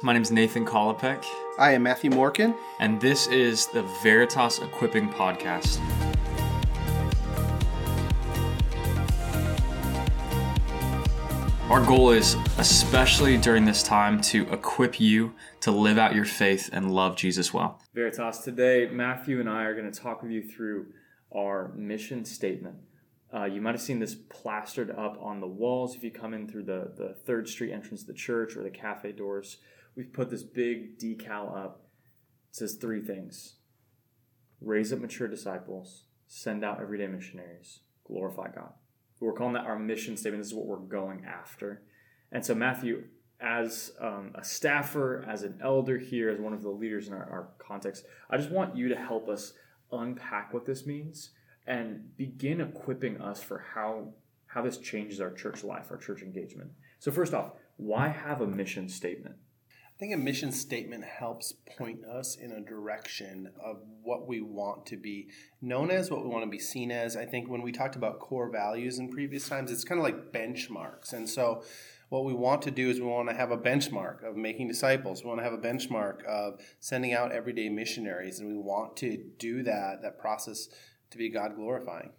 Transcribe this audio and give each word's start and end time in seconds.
My 0.00 0.12
name 0.12 0.22
is 0.22 0.30
Nathan 0.30 0.64
Kolopek, 0.64 1.24
I 1.58 1.72
am 1.72 1.82
Matthew 1.82 2.08
Morkin. 2.12 2.54
and 2.78 3.00
this 3.00 3.26
is 3.26 3.66
the 3.66 3.82
Veritas 4.00 4.60
Equipping 4.60 5.08
Podcast. 5.08 5.80
Our 11.68 11.84
goal 11.84 12.10
is, 12.10 12.34
especially 12.58 13.38
during 13.38 13.64
this 13.64 13.82
time, 13.82 14.20
to 14.20 14.48
equip 14.52 15.00
you 15.00 15.34
to 15.62 15.72
live 15.72 15.98
out 15.98 16.14
your 16.14 16.24
faith 16.24 16.70
and 16.72 16.94
love 16.94 17.16
Jesus 17.16 17.52
well. 17.52 17.82
Veritas, 17.92 18.38
today, 18.38 18.88
Matthew 18.92 19.40
and 19.40 19.50
I 19.50 19.64
are 19.64 19.74
going 19.74 19.90
to 19.90 20.00
talk 20.00 20.22
with 20.22 20.30
you 20.30 20.44
through 20.44 20.86
our 21.34 21.72
mission 21.74 22.24
statement. 22.24 22.76
Uh, 23.34 23.46
you 23.46 23.60
might 23.60 23.74
have 23.74 23.82
seen 23.82 23.98
this 23.98 24.14
plastered 24.14 24.92
up 24.92 25.18
on 25.20 25.40
the 25.40 25.48
walls 25.48 25.96
if 25.96 26.04
you 26.04 26.12
come 26.12 26.34
in 26.34 26.46
through 26.46 26.62
the, 26.62 26.92
the 26.96 27.16
Third 27.26 27.48
Street 27.48 27.72
entrance 27.72 28.02
of 28.02 28.06
the 28.06 28.14
church 28.14 28.56
or 28.56 28.62
the 28.62 28.70
cafe 28.70 29.10
doors. 29.10 29.56
We've 29.98 30.12
put 30.12 30.30
this 30.30 30.44
big 30.44 30.96
decal 30.96 31.56
up. 31.56 31.80
It 32.50 32.56
says 32.56 32.74
three 32.74 33.02
things 33.02 33.56
raise 34.60 34.92
up 34.92 35.00
mature 35.00 35.26
disciples, 35.26 36.04
send 36.28 36.64
out 36.64 36.80
everyday 36.80 37.08
missionaries, 37.08 37.80
glorify 38.06 38.48
God. 38.54 38.72
We're 39.18 39.32
calling 39.32 39.54
that 39.54 39.66
our 39.66 39.76
mission 39.76 40.16
statement. 40.16 40.40
This 40.40 40.52
is 40.52 40.54
what 40.54 40.66
we're 40.66 40.76
going 40.76 41.24
after. 41.24 41.82
And 42.30 42.46
so, 42.46 42.54
Matthew, 42.54 43.06
as 43.40 43.90
um, 44.00 44.30
a 44.36 44.44
staffer, 44.44 45.24
as 45.28 45.42
an 45.42 45.58
elder 45.60 45.98
here, 45.98 46.30
as 46.30 46.38
one 46.38 46.52
of 46.52 46.62
the 46.62 46.70
leaders 46.70 47.08
in 47.08 47.14
our, 47.14 47.28
our 47.28 47.48
context, 47.58 48.04
I 48.30 48.36
just 48.36 48.50
want 48.52 48.76
you 48.76 48.88
to 48.88 48.96
help 48.96 49.28
us 49.28 49.54
unpack 49.90 50.54
what 50.54 50.64
this 50.64 50.86
means 50.86 51.30
and 51.66 52.16
begin 52.16 52.60
equipping 52.60 53.20
us 53.20 53.42
for 53.42 53.64
how 53.74 54.12
how 54.46 54.62
this 54.62 54.78
changes 54.78 55.20
our 55.20 55.32
church 55.32 55.64
life, 55.64 55.88
our 55.90 55.96
church 55.96 56.22
engagement. 56.22 56.70
So 57.00 57.10
first 57.10 57.34
off, 57.34 57.50
why 57.76 58.08
have 58.08 58.40
a 58.40 58.46
mission 58.46 58.88
statement? 58.88 59.34
I 59.98 60.00
think 60.00 60.14
a 60.14 60.16
mission 60.16 60.52
statement 60.52 61.02
helps 61.02 61.54
point 61.76 62.04
us 62.04 62.36
in 62.36 62.52
a 62.52 62.60
direction 62.60 63.50
of 63.60 63.78
what 64.04 64.28
we 64.28 64.40
want 64.40 64.86
to 64.86 64.96
be 64.96 65.26
known 65.60 65.90
as, 65.90 66.08
what 66.08 66.22
we 66.22 66.28
want 66.28 66.44
to 66.44 66.50
be 66.50 66.60
seen 66.60 66.92
as. 66.92 67.16
I 67.16 67.24
think 67.24 67.50
when 67.50 67.62
we 67.62 67.72
talked 67.72 67.96
about 67.96 68.20
core 68.20 68.48
values 68.48 69.00
in 69.00 69.10
previous 69.10 69.48
times, 69.48 69.72
it's 69.72 69.82
kind 69.82 69.98
of 69.98 70.04
like 70.04 70.32
benchmarks. 70.32 71.14
And 71.14 71.28
so 71.28 71.64
what 72.10 72.24
we 72.24 72.32
want 72.32 72.62
to 72.62 72.70
do 72.70 72.88
is 72.88 73.00
we 73.00 73.08
want 73.08 73.28
to 73.28 73.34
have 73.34 73.50
a 73.50 73.58
benchmark 73.58 74.22
of 74.22 74.36
making 74.36 74.68
disciples. 74.68 75.24
We 75.24 75.30
want 75.30 75.40
to 75.40 75.44
have 75.44 75.52
a 75.52 75.58
benchmark 75.58 76.24
of 76.26 76.60
sending 76.78 77.12
out 77.12 77.32
everyday 77.32 77.68
missionaries. 77.68 78.38
And 78.38 78.48
we 78.48 78.56
want 78.56 78.96
to 78.98 79.20
do 79.40 79.64
that, 79.64 80.02
that 80.02 80.20
process 80.20 80.68
to 81.10 81.18
be 81.18 81.28
God 81.28 81.56
glorifying. 81.56 82.12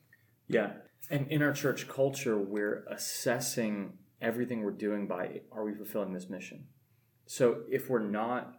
Yeah. 0.50 0.74
And 1.10 1.32
in 1.32 1.42
our 1.42 1.54
church 1.54 1.88
culture, 1.88 2.38
we're 2.38 2.84
assessing 2.92 3.94
everything 4.22 4.64
we're 4.64 4.72
doing 4.72 5.08
by 5.08 5.44
are 5.54 5.64
we 5.64 5.74
fulfilling 5.74 6.12
this 6.12 6.30
mission? 6.30 6.66
So 7.30 7.60
if 7.70 7.92
we're 7.92 8.00
not 8.00 8.58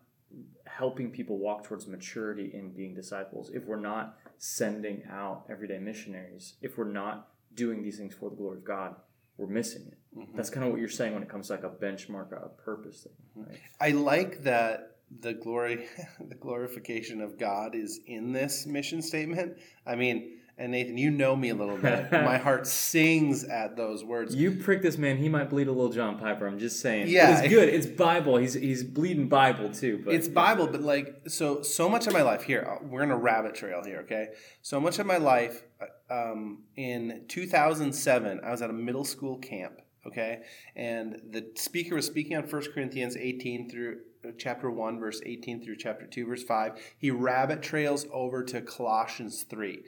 helping 0.65 1.11
people 1.11 1.39
walk 1.39 1.65
towards 1.65 1.89
maturity 1.89 2.53
in 2.55 2.71
being 2.71 2.95
disciples, 2.95 3.51
if 3.53 3.65
we're 3.65 3.81
not 3.81 4.17
sending 4.39 5.03
out 5.11 5.43
everyday 5.51 5.79
missionaries, 5.79 6.55
if 6.63 6.79
we're 6.79 6.85
not 6.85 7.31
doing 7.53 7.83
these 7.83 7.99
things 7.99 8.15
for 8.15 8.31
the 8.31 8.37
glory 8.37 8.59
of 8.59 8.65
God, 8.65 8.95
we're 9.37 9.49
missing 9.49 9.89
it. 9.89 9.99
Mm-hmm. 10.17 10.37
That's 10.37 10.51
kind 10.51 10.65
of 10.65 10.71
what 10.71 10.79
you're 10.79 10.89
saying 10.89 11.15
when 11.15 11.23
it 11.25 11.29
comes 11.29 11.49
to 11.49 11.55
like 11.55 11.65
a 11.65 11.69
benchmark, 11.69 12.31
a 12.31 12.49
purpose 12.63 13.03
thing. 13.03 13.45
Right? 13.45 13.59
I 13.81 13.91
like 13.91 14.45
that 14.45 14.99
the 15.21 15.35
glory, 15.35 15.89
the 16.29 16.37
glorification 16.37 17.21
of 17.21 17.41
God 17.41 17.75
is 17.75 17.99
in 18.07 18.33
this 18.33 18.67
mission 18.67 19.03
statement. 19.03 19.57
I 19.85 19.97
mean, 19.97 20.39
and 20.61 20.73
Nathan, 20.73 20.99
you 20.99 21.11
know 21.11 21.35
me 21.35 21.49
a 21.49 21.55
little 21.55 21.79
bit. 21.79 22.13
My 22.13 22.37
heart 22.37 22.67
sings 22.67 23.45
at 23.45 23.77
those 23.77 24.05
words. 24.05 24.35
You 24.35 24.53
prick 24.53 24.83
this 24.83 24.99
man, 24.99 25.17
he 25.17 25.29
might 25.29 25.49
bleed 25.49 25.69
a 25.69 25.73
little 25.73 25.91
John 25.91 26.19
Piper. 26.19 26.47
I'm 26.47 26.59
just 26.59 26.81
saying. 26.81 27.09
Yeah, 27.09 27.41
it's 27.41 27.49
good. 27.49 27.71
It's 27.71 27.87
Bible. 27.87 28.37
He's 28.37 28.53
he's 28.53 28.85
bleeding 28.85 29.29
Bible 29.29 29.71
too. 29.71 30.03
But 30.05 30.15
it's 30.15 30.29
Bible, 30.29 30.67
but 30.67 30.83
like 30.83 31.23
so 31.29 31.63
so 31.63 31.89
much 31.89 32.07
of 32.07 32.13
my 32.13 32.21
life 32.21 32.43
here. 32.43 32.69
Uh, 32.71 32.85
we're 32.87 33.03
in 33.03 33.11
a 33.11 33.17
rabbit 33.17 33.55
trail 33.55 33.83
here. 33.83 34.01
Okay, 34.01 34.29
so 34.61 34.79
much 34.79 34.99
of 34.99 35.07
my 35.07 35.17
life. 35.17 35.63
Uh, 35.81 35.87
um, 36.33 36.65
in 36.77 37.25
2007, 37.29 38.41
I 38.45 38.51
was 38.51 38.61
at 38.61 38.69
a 38.69 38.75
middle 38.75 39.05
school 39.05 39.39
camp. 39.39 39.81
Okay, 40.07 40.43
and 40.77 41.21
the 41.31 41.51
speaker 41.57 41.95
was 41.95 42.05
speaking 42.05 42.37
on 42.37 42.43
1 42.45 42.63
Corinthians 42.75 43.17
18 43.17 43.71
through 43.71 43.99
uh, 44.27 44.33
chapter 44.37 44.71
1 44.71 44.99
verse 44.99 45.23
18 45.25 45.65
through 45.65 45.77
chapter 45.77 46.07
2 46.07 46.27
verse 46.27 46.43
5 46.43 46.73
he 46.99 47.11
rabbit 47.11 47.63
trails 47.63 48.07
over 48.13 48.43
to 48.45 48.61
colossians 48.61 49.45
3 49.45 49.83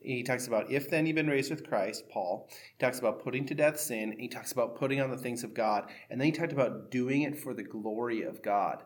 he 0.00 0.22
talks 0.22 0.46
about 0.46 0.70
if 0.70 0.88
then 0.88 1.06
you've 1.06 1.16
been 1.16 1.28
raised 1.28 1.50
with 1.50 1.68
Christ, 1.68 2.08
Paul. 2.08 2.48
He 2.50 2.84
talks 2.84 2.98
about 2.98 3.22
putting 3.22 3.46
to 3.46 3.54
death 3.54 3.78
sin. 3.78 4.16
He 4.18 4.28
talks 4.28 4.52
about 4.52 4.76
putting 4.76 5.00
on 5.00 5.10
the 5.10 5.16
things 5.16 5.44
of 5.44 5.54
God. 5.54 5.90
And 6.10 6.20
then 6.20 6.26
he 6.26 6.32
talked 6.32 6.52
about 6.52 6.90
doing 6.90 7.22
it 7.22 7.38
for 7.38 7.54
the 7.54 7.62
glory 7.62 8.22
of 8.22 8.42
God. 8.42 8.84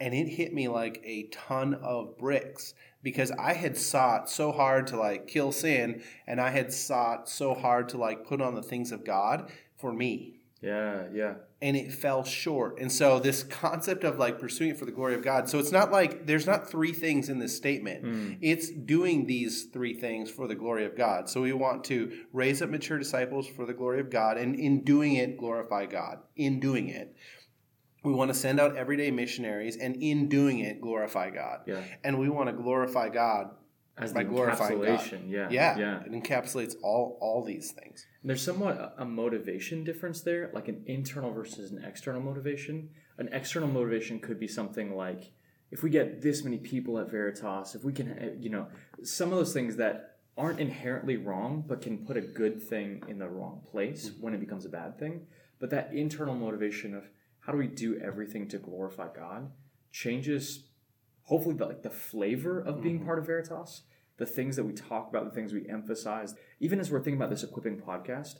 And 0.00 0.12
it 0.12 0.28
hit 0.28 0.52
me 0.52 0.68
like 0.68 1.00
a 1.04 1.28
ton 1.32 1.74
of 1.74 2.18
bricks 2.18 2.74
because 3.02 3.30
I 3.32 3.54
had 3.54 3.76
sought 3.76 4.28
so 4.28 4.52
hard 4.52 4.86
to 4.88 4.96
like 4.96 5.26
kill 5.26 5.52
sin 5.52 6.02
and 6.26 6.40
I 6.40 6.50
had 6.50 6.72
sought 6.72 7.28
so 7.28 7.54
hard 7.54 7.88
to 7.90 7.98
like 7.98 8.26
put 8.26 8.42
on 8.42 8.54
the 8.54 8.62
things 8.62 8.92
of 8.92 9.04
God 9.04 9.50
for 9.76 9.92
me. 9.92 10.40
Yeah, 10.60 11.04
yeah. 11.12 11.34
And 11.62 11.74
it 11.74 11.90
fell 11.90 12.22
short. 12.22 12.78
And 12.80 12.92
so 12.92 13.18
this 13.18 13.42
concept 13.42 14.04
of 14.04 14.18
like 14.18 14.38
pursuing 14.38 14.70
it 14.70 14.78
for 14.78 14.84
the 14.84 14.92
glory 14.92 15.14
of 15.14 15.22
God. 15.22 15.48
So 15.48 15.58
it's 15.58 15.72
not 15.72 15.90
like 15.90 16.26
there's 16.26 16.46
not 16.46 16.70
three 16.70 16.92
things 16.92 17.30
in 17.30 17.38
this 17.38 17.56
statement. 17.56 18.04
Mm. 18.04 18.38
It's 18.42 18.70
doing 18.70 19.26
these 19.26 19.64
three 19.72 19.94
things 19.94 20.30
for 20.30 20.46
the 20.46 20.54
glory 20.54 20.84
of 20.84 20.96
God. 20.96 21.30
So 21.30 21.40
we 21.40 21.54
want 21.54 21.84
to 21.84 22.24
raise 22.32 22.60
up 22.60 22.68
mature 22.68 22.98
disciples 22.98 23.46
for 23.48 23.64
the 23.64 23.72
glory 23.72 24.00
of 24.00 24.10
God 24.10 24.36
and 24.36 24.54
in 24.54 24.84
doing 24.84 25.14
it 25.14 25.38
glorify 25.38 25.86
God. 25.86 26.18
In 26.36 26.60
doing 26.60 26.88
it. 26.88 27.16
We 28.04 28.12
want 28.12 28.32
to 28.32 28.38
send 28.38 28.60
out 28.60 28.76
everyday 28.76 29.10
missionaries 29.10 29.76
and 29.76 29.96
in 30.02 30.28
doing 30.28 30.58
it 30.58 30.80
glorify 30.80 31.30
God. 31.30 31.60
Yeah. 31.66 31.82
And 32.04 32.18
we 32.18 32.28
want 32.28 32.48
to 32.50 32.52
glorify 32.52 33.08
God 33.08 33.50
as 33.98 34.12
by 34.12 34.24
glorifying 34.24 34.80
God. 34.82 35.20
Yeah, 35.26 35.48
yeah, 35.50 35.78
yeah. 35.78 36.02
It 36.04 36.12
encapsulates 36.12 36.74
all 36.82 37.18
all 37.20 37.42
these 37.42 37.72
things. 37.72 38.06
there's 38.22 38.42
somewhat 38.42 38.94
a 38.98 39.04
motivation 39.04 39.84
difference 39.84 40.20
there, 40.20 40.50
like 40.52 40.68
an 40.68 40.82
internal 40.86 41.32
versus 41.32 41.70
an 41.70 41.82
external 41.84 42.20
motivation. 42.20 42.90
An 43.18 43.28
external 43.32 43.68
motivation 43.68 44.20
could 44.20 44.38
be 44.38 44.48
something 44.48 44.94
like, 44.94 45.32
if 45.70 45.82
we 45.82 45.88
get 45.88 46.20
this 46.20 46.44
many 46.44 46.58
people 46.58 46.98
at 46.98 47.10
Veritas, 47.10 47.74
if 47.74 47.82
we 47.82 47.92
can, 47.92 48.18
eh, 48.18 48.30
you 48.38 48.50
know, 48.50 48.66
some 49.02 49.32
of 49.32 49.38
those 49.38 49.54
things 49.54 49.76
that 49.76 50.18
aren't 50.36 50.60
inherently 50.60 51.16
wrong, 51.16 51.64
but 51.66 51.80
can 51.80 52.04
put 52.04 52.18
a 52.18 52.20
good 52.20 52.62
thing 52.62 53.02
in 53.08 53.18
the 53.18 53.28
wrong 53.28 53.62
place 53.70 54.10
mm-hmm. 54.10 54.22
when 54.22 54.34
it 54.34 54.40
becomes 54.40 54.66
a 54.66 54.68
bad 54.68 54.98
thing. 54.98 55.26
But 55.58 55.70
that 55.70 55.94
internal 55.94 56.34
motivation 56.34 56.94
of 56.94 57.04
how 57.40 57.52
do 57.52 57.58
we 57.58 57.66
do 57.66 57.98
everything 57.98 58.48
to 58.48 58.58
glorify 58.58 59.08
God 59.14 59.50
changes 59.90 60.64
hopefully 61.26 61.54
the, 61.54 61.66
like 61.66 61.82
the 61.82 61.90
flavor 61.90 62.58
of 62.58 62.82
being 62.82 62.96
mm-hmm. 62.96 63.06
part 63.06 63.18
of 63.18 63.26
Veritas, 63.26 63.82
the 64.16 64.26
things 64.26 64.56
that 64.56 64.64
we 64.64 64.72
talk 64.72 65.08
about, 65.08 65.24
the 65.24 65.30
things 65.30 65.52
we 65.52 65.68
emphasize. 65.68 66.34
Even 66.58 66.80
as 66.80 66.90
we're 66.90 66.98
thinking 67.00 67.20
about 67.20 67.30
this 67.30 67.42
equipping 67.42 67.78
podcast, 67.78 68.38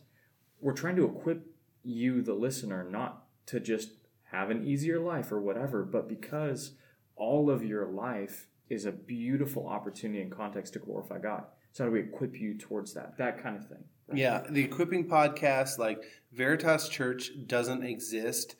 we're 0.60 0.72
trying 0.72 0.96
to 0.96 1.04
equip 1.04 1.46
you, 1.82 2.22
the 2.22 2.34
listener, 2.34 2.88
not 2.88 3.24
to 3.46 3.60
just 3.60 3.90
have 4.30 4.50
an 4.50 4.66
easier 4.66 4.98
life 4.98 5.30
or 5.30 5.40
whatever, 5.40 5.84
but 5.84 6.08
because 6.08 6.72
all 7.14 7.50
of 7.50 7.64
your 7.64 7.86
life 7.86 8.48
is 8.68 8.84
a 8.84 8.92
beautiful 8.92 9.68
opportunity 9.68 10.20
and 10.20 10.32
context 10.32 10.72
to 10.72 10.78
glorify 10.78 11.18
God. 11.18 11.44
So 11.72 11.84
how 11.84 11.90
do 11.90 11.94
we 11.94 12.00
equip 12.00 12.40
you 12.40 12.54
towards 12.54 12.94
that? 12.94 13.18
That 13.18 13.42
kind 13.42 13.56
of 13.56 13.68
thing. 13.68 13.84
Right? 14.08 14.18
Yeah, 14.18 14.42
the 14.48 14.62
equipping 14.62 15.08
podcast, 15.08 15.78
like 15.78 16.02
Veritas 16.32 16.88
Church, 16.88 17.30
doesn't 17.46 17.84
exist 17.84 18.56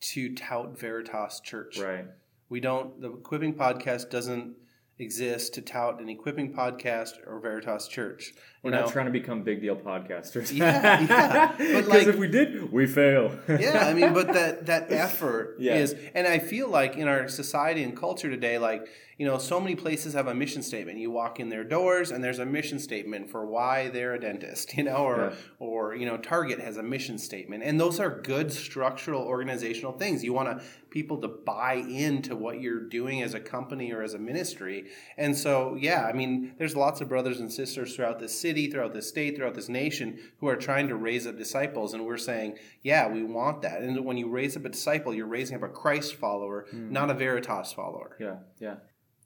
to 0.00 0.34
tout 0.34 0.78
Veritas 0.78 1.40
Church. 1.40 1.78
Right. 1.78 2.06
We 2.48 2.60
don't. 2.60 3.00
The 3.00 3.12
equipping 3.12 3.54
podcast 3.54 4.10
doesn't 4.10 4.54
exist 4.98 5.54
to 5.54 5.62
tout 5.62 6.00
an 6.00 6.08
equipping 6.08 6.52
podcast 6.52 7.12
or 7.26 7.40
Veritas 7.40 7.88
Church. 7.88 8.32
We're 8.64 8.70
not 8.70 8.90
trying 8.90 9.06
to 9.06 9.12
become 9.12 9.42
big 9.42 9.60
deal 9.60 9.76
podcasters. 9.76 10.52
Yeah, 10.52 11.00
yeah. 11.00 11.54
But 11.74 11.86
like, 11.86 12.06
if 12.06 12.16
we 12.16 12.28
did, 12.28 12.72
we 12.72 12.86
fail. 12.86 13.38
yeah, 13.46 13.86
I 13.86 13.92
mean, 13.92 14.14
but 14.14 14.26
that 14.32 14.66
that 14.66 14.90
effort 14.90 15.56
yeah. 15.58 15.74
is, 15.74 15.94
and 16.14 16.26
I 16.26 16.38
feel 16.38 16.68
like 16.68 16.96
in 16.96 17.06
our 17.06 17.28
society 17.28 17.82
and 17.82 17.94
culture 17.96 18.30
today, 18.30 18.58
like 18.58 18.88
you 19.18 19.26
know, 19.26 19.38
so 19.38 19.60
many 19.60 19.76
places 19.76 20.14
have 20.14 20.26
a 20.26 20.34
mission 20.34 20.60
statement. 20.62 20.98
You 20.98 21.10
walk 21.10 21.38
in 21.38 21.48
their 21.48 21.62
doors, 21.62 22.10
and 22.10 22.22
there's 22.22 22.40
a 22.40 22.46
mission 22.46 22.80
statement 22.80 23.30
for 23.30 23.46
why 23.46 23.88
they're 23.88 24.14
a 24.14 24.20
dentist, 24.20 24.76
you 24.76 24.82
know, 24.82 24.96
or 24.96 25.30
yeah. 25.30 25.36
or 25.60 25.94
you 25.94 26.04
know, 26.04 26.16
Target 26.16 26.58
has 26.58 26.78
a 26.78 26.82
mission 26.82 27.18
statement, 27.18 27.62
and 27.62 27.78
those 27.78 28.00
are 28.00 28.10
good 28.22 28.52
structural 28.52 29.22
organizational 29.22 29.92
things. 29.92 30.24
You 30.24 30.32
want 30.32 30.58
to 30.58 30.64
people 30.90 31.20
to 31.20 31.28
buy 31.28 31.74
into 31.74 32.34
what 32.34 32.60
you're 32.60 32.80
doing 32.80 33.22
as 33.22 33.34
a 33.34 33.40
company 33.40 33.92
or 33.92 34.02
as 34.02 34.14
a 34.14 34.18
ministry, 34.18 34.86
and 35.16 35.36
so 35.36 35.76
yeah, 35.78 36.06
I 36.06 36.12
mean, 36.12 36.54
there's 36.58 36.74
lots 36.74 37.00
of 37.00 37.08
brothers 37.08 37.38
and 37.38 37.52
sisters 37.52 37.94
throughout 37.94 38.18
this 38.18 38.38
city, 38.38 38.53
throughout 38.70 38.94
this 38.94 39.08
state, 39.08 39.36
throughout 39.36 39.54
this 39.54 39.68
nation 39.68 40.18
who 40.38 40.48
are 40.48 40.56
trying 40.56 40.88
to 40.88 40.96
raise 40.96 41.26
up 41.26 41.36
disciples, 41.36 41.94
and 41.94 42.04
we're 42.04 42.16
saying, 42.16 42.56
yeah, 42.82 43.08
we 43.08 43.22
want 43.22 43.62
that. 43.62 43.82
And 43.82 44.04
when 44.04 44.16
you 44.16 44.28
raise 44.28 44.56
up 44.56 44.64
a 44.64 44.68
disciple, 44.68 45.14
you're 45.14 45.26
raising 45.26 45.56
up 45.56 45.62
a 45.62 45.68
Christ 45.68 46.14
follower, 46.14 46.66
mm. 46.72 46.90
not 46.90 47.10
a 47.10 47.14
Veritas 47.14 47.72
follower. 47.72 48.16
Yeah, 48.18 48.36
yeah. 48.60 48.76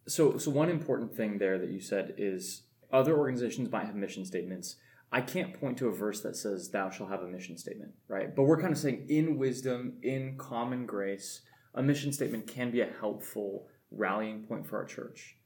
So, 0.07 0.39
so 0.39 0.51
one 0.51 0.71
important 0.71 1.15
thing 1.15 1.39
there 1.39 1.59
that 1.59 1.71
you 1.71 1.81
said 1.81 2.15
is 2.17 2.63
other 2.93 3.17
organizations 3.17 3.71
might 3.71 3.87
have 3.87 3.95
mission 3.95 4.25
statements. 4.25 4.77
I 5.11 5.21
can't 5.21 5.59
point 5.59 5.79
to 5.79 5.89
a 5.89 5.93
verse 5.93 6.21
that 6.23 6.37
says 6.37 6.71
"Thou 6.71 6.91
shall 6.91 7.07
have 7.07 7.23
a 7.23 7.27
mission 7.27 7.57
statement," 7.57 7.93
right? 8.09 8.35
But 8.35 8.45
we're 8.45 8.61
kind 8.61 8.73
of 8.73 8.79
saying, 8.79 9.07
in 9.09 9.39
wisdom, 9.39 9.95
in 10.03 10.37
common 10.37 10.85
grace, 10.87 11.41
a 11.75 11.83
mission 11.83 12.13
statement 12.13 12.47
can 12.47 12.71
be 12.71 12.81
a 12.83 12.93
helpful 13.01 13.69
rallying 13.91 14.45
point 14.45 14.67
for 14.67 14.77
our 14.77 14.85
church. 14.85 15.38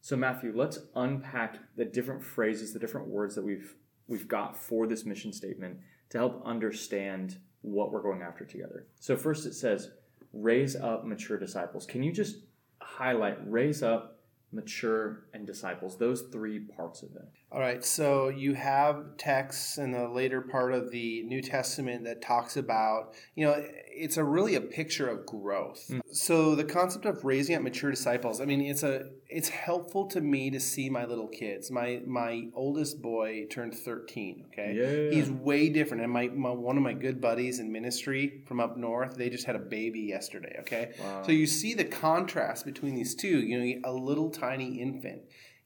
So 0.00 0.16
Matthew, 0.16 0.52
let's 0.54 0.78
unpack 0.94 1.58
the 1.76 1.84
different 1.84 2.22
phrases, 2.22 2.72
the 2.72 2.78
different 2.78 3.08
words 3.08 3.34
that 3.34 3.44
we've 3.44 3.74
we've 4.08 4.26
got 4.26 4.56
for 4.56 4.86
this 4.86 5.04
mission 5.04 5.32
statement 5.32 5.78
to 6.08 6.18
help 6.18 6.42
understand 6.44 7.38
what 7.62 7.92
we're 7.92 8.02
going 8.02 8.22
after 8.22 8.44
together. 8.44 8.86
So 8.98 9.16
first 9.16 9.46
it 9.46 9.54
says 9.54 9.90
raise 10.32 10.74
up 10.74 11.04
mature 11.04 11.38
disciples. 11.38 11.86
Can 11.86 12.02
you 12.02 12.12
just 12.12 12.38
highlight 12.80 13.38
raise 13.50 13.82
up 13.82 14.19
mature, 14.52 15.24
and 15.32 15.46
disciples, 15.46 15.96
those 15.98 16.22
three 16.22 16.58
parts 16.58 17.02
of 17.02 17.10
it. 17.14 17.28
All 17.52 17.60
right, 17.60 17.84
so 17.84 18.28
you 18.28 18.54
have 18.54 19.16
texts 19.16 19.76
in 19.76 19.90
the 19.90 20.08
later 20.08 20.40
part 20.40 20.72
of 20.72 20.90
the 20.90 21.22
New 21.24 21.42
Testament 21.42 22.04
that 22.04 22.22
talks 22.22 22.56
about, 22.56 23.14
you 23.34 23.44
know, 23.44 23.64
it's 23.88 24.16
a 24.16 24.24
really 24.24 24.54
a 24.54 24.60
picture 24.60 25.08
of 25.08 25.26
growth. 25.26 25.84
Mm. 25.90 26.00
So 26.12 26.54
the 26.54 26.64
concept 26.64 27.06
of 27.06 27.24
raising 27.24 27.56
up 27.56 27.62
mature 27.62 27.90
disciples, 27.90 28.40
I 28.40 28.44
mean, 28.44 28.60
it's 28.60 28.84
a 28.84 29.10
it's 29.28 29.48
helpful 29.48 30.06
to 30.08 30.20
me 30.20 30.50
to 30.50 30.58
see 30.58 30.90
my 30.90 31.04
little 31.04 31.28
kids. 31.28 31.70
My 31.70 32.02
my 32.06 32.48
oldest 32.54 33.02
boy 33.02 33.46
turned 33.50 33.74
13, 33.74 34.46
okay? 34.52 34.74
Yeah. 34.74 35.16
He's 35.16 35.30
way 35.30 35.68
different 35.68 36.02
and 36.02 36.12
my, 36.12 36.28
my 36.28 36.50
one 36.50 36.76
of 36.76 36.82
my 36.82 36.92
good 36.92 37.20
buddies 37.20 37.58
in 37.58 37.72
ministry 37.72 38.42
from 38.46 38.60
up 38.60 38.76
north, 38.76 39.16
they 39.16 39.28
just 39.28 39.46
had 39.46 39.56
a 39.56 39.60
baby 39.60 40.00
yesterday, 40.00 40.56
okay? 40.60 40.92
Wow. 41.00 41.22
So 41.24 41.32
you 41.32 41.46
see 41.46 41.74
the 41.74 41.84
contrast 41.84 42.64
between 42.64 42.94
these 42.94 43.14
two, 43.14 43.40
you 43.40 43.58
know, 43.58 43.90
a 43.90 43.92
little 43.92 44.30
tiny 44.40 44.80
infant 44.80 45.22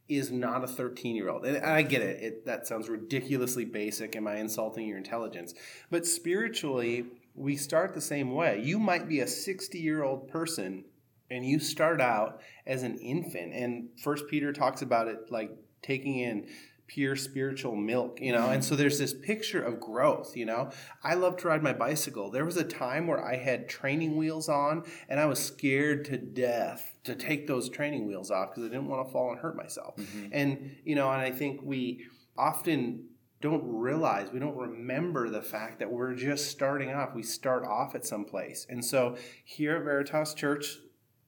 is 0.09 0.31
not 0.31 0.65
a 0.65 0.67
13 0.67 1.17
year 1.17 1.31
old. 1.31 1.45
And 1.47 1.65
I 1.65 1.83
get 1.83 2.03
it. 2.03 2.23
it. 2.23 2.47
That 2.47 2.67
sounds 2.67 2.89
ridiculously 2.89 3.65
basic. 3.65 4.17
Am 4.17 4.27
I 4.27 4.37
insulting 4.37 4.87
your 4.87 4.99
intelligence? 4.99 5.55
But 5.91 6.07
spiritually, 6.07 7.07
we 7.35 7.57
start 7.57 7.95
the 7.95 8.01
same 8.01 8.33
way. 8.33 8.61
You 8.63 8.79
might 8.79 9.09
be 9.09 9.21
a 9.21 9.27
60 9.27 9.79
year 9.79 10.03
old 10.03 10.29
person 10.29 10.85
and 11.31 11.45
you 11.45 11.59
start 11.59 12.01
out 12.01 12.41
as 12.67 12.83
an 12.83 12.99
infant. 12.99 13.55
And 13.55 13.89
First 14.03 14.29
Peter 14.29 14.53
talks 14.53 14.83
about 14.83 15.09
it 15.09 15.31
like 15.31 15.51
taking 15.83 16.19
in 16.19 16.47
pure 16.87 17.17
spiritual 17.17 17.75
milk, 17.75 18.19
you 18.21 18.33
know. 18.33 18.51
And 18.51 18.65
so 18.65 18.77
there's 18.77 18.99
this 18.99 19.15
picture 19.15 19.63
of 19.63 19.81
growth, 19.81 20.37
you 20.37 20.45
know. 20.45 20.71
I 21.03 21.15
love 21.15 21.37
to 21.39 21.49
ride 21.49 21.63
my 21.63 21.73
bicycle. 21.73 22.31
There 22.31 22.45
was 22.45 22.57
a 22.57 22.65
time 22.65 23.07
where 23.07 23.25
I 23.25 23.37
had 23.37 23.69
training 23.69 24.17
wheels 24.17 24.49
on 24.49 24.85
and 25.09 25.19
I 25.19 25.27
was 25.27 25.39
scared 25.39 26.05
to 26.07 26.19
death 26.19 26.95
to 27.05 27.15
take 27.15 27.47
those 27.47 27.69
training 27.69 28.07
wheels 28.07 28.31
off 28.31 28.51
because 28.51 28.65
I 28.65 28.69
didn't 28.69 28.89
want 28.89 29.07
to 29.07 29.13
fall 29.13 29.31
and 29.31 29.41
hurt 29.41 29.57
myself. 29.57 29.97
Mm-hmm. 29.97 30.29
And, 30.33 30.77
you 30.85 30.95
know, 30.95 31.11
and 31.11 31.21
I 31.21 31.31
think 31.31 31.61
we 31.63 32.07
often 32.37 33.05
don't 33.41 33.65
realize, 33.65 34.33
we 34.33 34.41
don't 34.41 34.57
remember 34.57 35.29
the 35.29 35.43
fact 35.43 35.79
that 35.79 35.91
we're 35.91 36.15
just 36.15 36.51
starting 36.51 36.91
off. 36.91 37.15
We 37.15 37.23
start 37.23 37.67
off 37.67 37.95
at 37.95 38.07
some 38.07 38.25
place. 38.25 38.67
And 38.71 38.83
so 38.83 39.17
here 39.45 39.77
at 39.77 39.85
Veritas 39.85 40.33
Church, 40.33 40.79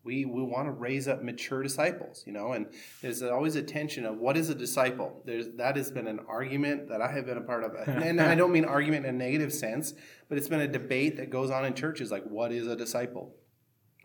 we, 0.07 0.25
we 0.25 0.43
want 0.43 0.69
to 0.69 0.71
raise 0.71 1.09
up 1.09 1.23
mature 1.23 1.63
disciples, 1.63 2.23
you 2.27 2.33
know, 2.33 2.53
and 2.53 2.67
there's 3.03 3.23
always 3.23 3.57
a 3.57 3.63
tension 3.63 4.07
of 4.07 4.19
what 4.19 4.37
is 4.37 4.49
a 4.49 4.55
disciple. 4.55 5.21
There's 5.27 5.49
that 5.57 5.77
has 5.77 5.91
been 5.91 6.07
an 6.07 6.21
argument 6.29 6.89
that 6.89 7.03
I 7.03 7.11
have 7.11 7.27
been 7.27 7.37
a 7.37 7.43
part 7.43 7.65
of, 7.65 7.75
and 7.89 8.21
I 8.21 8.37
don't 8.37 8.53
mean 8.53 8.65
argument 8.65 9.05
in 9.05 9.15
a 9.15 9.19
negative 9.19 9.53
sense, 9.53 9.93
but 10.29 10.39
it's 10.39 10.49
been 10.49 10.61
a 10.61 10.69
debate 10.69 11.17
that 11.17 11.29
goes 11.29 11.51
on 11.51 11.65
in 11.65 11.75
churches 11.75 12.11
like 12.11 12.25
what 12.25 12.53
is 12.53 12.69
a 12.69 12.77
disciple? 12.77 13.35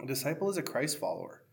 A 0.01 0.07
disciple 0.07 0.49
is 0.49 0.57
a 0.57 0.63
Christ 0.63 0.97
follower, 0.97 1.43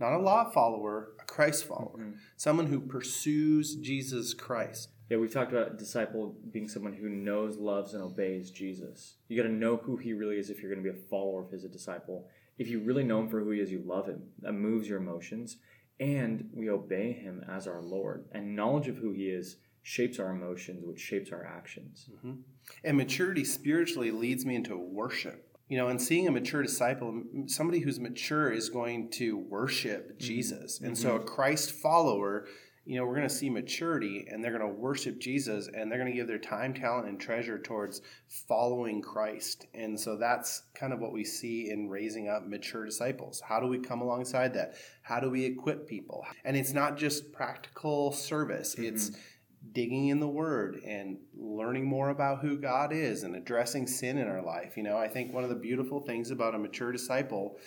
not 0.00 0.12
a 0.12 0.18
law 0.18 0.50
follower, 0.50 1.12
a 1.20 1.24
Christ 1.24 1.64
follower, 1.64 1.98
mm-hmm. 1.98 2.16
someone 2.36 2.66
who 2.66 2.80
pursues 2.80 3.76
Jesus 3.76 4.34
Christ. 4.34 4.90
Yeah, 5.08 5.18
we've 5.18 5.32
talked 5.32 5.52
about 5.52 5.74
a 5.74 5.76
disciple 5.76 6.34
being 6.50 6.68
someone 6.68 6.94
who 6.94 7.08
knows, 7.08 7.56
loves, 7.56 7.94
and 7.94 8.02
obeys 8.02 8.50
Jesus. 8.50 9.16
You 9.28 9.36
got 9.36 9.46
to 9.46 9.54
know 9.54 9.76
who 9.76 9.96
he 9.96 10.12
really 10.12 10.38
is 10.38 10.50
if 10.50 10.60
you're 10.60 10.72
going 10.72 10.82
to 10.82 10.92
be 10.92 10.98
a 10.98 11.02
follower 11.08 11.42
of 11.42 11.50
his, 11.50 11.64
a 11.64 11.68
disciple 11.68 12.28
if 12.58 12.68
you 12.68 12.80
really 12.80 13.04
know 13.04 13.20
him 13.20 13.28
for 13.28 13.40
who 13.40 13.50
he 13.50 13.60
is, 13.60 13.70
you 13.70 13.82
love 13.84 14.06
him. 14.06 14.22
That 14.40 14.52
moves 14.52 14.88
your 14.88 14.98
emotions. 14.98 15.56
And 16.00 16.48
we 16.52 16.68
obey 16.68 17.12
him 17.12 17.44
as 17.48 17.66
our 17.66 17.82
Lord. 17.82 18.26
And 18.32 18.56
knowledge 18.56 18.88
of 18.88 18.96
who 18.96 19.12
he 19.12 19.28
is 19.28 19.56
shapes 19.82 20.18
our 20.18 20.30
emotions, 20.30 20.84
which 20.84 21.00
shapes 21.00 21.32
our 21.32 21.44
actions. 21.44 22.08
Mm-hmm. 22.12 22.40
And 22.84 22.96
maturity 22.96 23.44
spiritually 23.44 24.10
leads 24.10 24.44
me 24.44 24.56
into 24.56 24.76
worship. 24.76 25.48
You 25.68 25.78
know, 25.78 25.88
and 25.88 26.00
seeing 26.00 26.28
a 26.28 26.30
mature 26.30 26.62
disciple, 26.62 27.22
somebody 27.46 27.80
who's 27.80 27.98
mature 27.98 28.52
is 28.52 28.68
going 28.68 29.10
to 29.12 29.38
worship 29.38 30.10
mm-hmm. 30.10 30.18
Jesus. 30.18 30.80
And 30.80 30.92
mm-hmm. 30.92 31.02
so 31.02 31.16
a 31.16 31.20
Christ 31.20 31.72
follower 31.72 32.46
you 32.84 32.96
know, 32.98 33.06
we're 33.06 33.14
going 33.14 33.28
to 33.28 33.34
see 33.34 33.48
maturity 33.48 34.26
and 34.28 34.42
they're 34.42 34.56
going 34.56 34.68
to 34.68 34.80
worship 34.80 35.20
Jesus 35.20 35.68
and 35.72 35.90
they're 35.90 35.98
going 35.98 36.10
to 36.10 36.16
give 36.16 36.26
their 36.26 36.38
time, 36.38 36.74
talent, 36.74 37.08
and 37.08 37.20
treasure 37.20 37.58
towards 37.58 38.00
following 38.26 39.00
Christ. 39.00 39.66
And 39.72 39.98
so 39.98 40.16
that's 40.16 40.62
kind 40.74 40.92
of 40.92 40.98
what 40.98 41.12
we 41.12 41.24
see 41.24 41.70
in 41.70 41.88
raising 41.88 42.28
up 42.28 42.46
mature 42.46 42.84
disciples. 42.84 43.40
How 43.40 43.60
do 43.60 43.68
we 43.68 43.78
come 43.78 44.00
alongside 44.00 44.54
that? 44.54 44.74
How 45.02 45.20
do 45.20 45.30
we 45.30 45.44
equip 45.44 45.86
people? 45.86 46.24
And 46.44 46.56
it's 46.56 46.72
not 46.72 46.96
just 46.96 47.32
practical 47.32 48.10
service, 48.10 48.74
mm-hmm. 48.74 48.94
it's 48.94 49.12
digging 49.70 50.08
in 50.08 50.18
the 50.18 50.28
word 50.28 50.80
and 50.84 51.18
learning 51.38 51.84
more 51.84 52.08
about 52.08 52.40
who 52.40 52.58
God 52.58 52.92
is 52.92 53.22
and 53.22 53.36
addressing 53.36 53.86
sin 53.86 54.18
in 54.18 54.26
our 54.26 54.42
life. 54.42 54.76
You 54.76 54.82
know, 54.82 54.96
I 54.96 55.06
think 55.06 55.32
one 55.32 55.44
of 55.44 55.50
the 55.50 55.56
beautiful 55.56 56.00
things 56.00 56.32
about 56.32 56.56
a 56.56 56.58
mature 56.58 56.90
disciple 56.90 57.58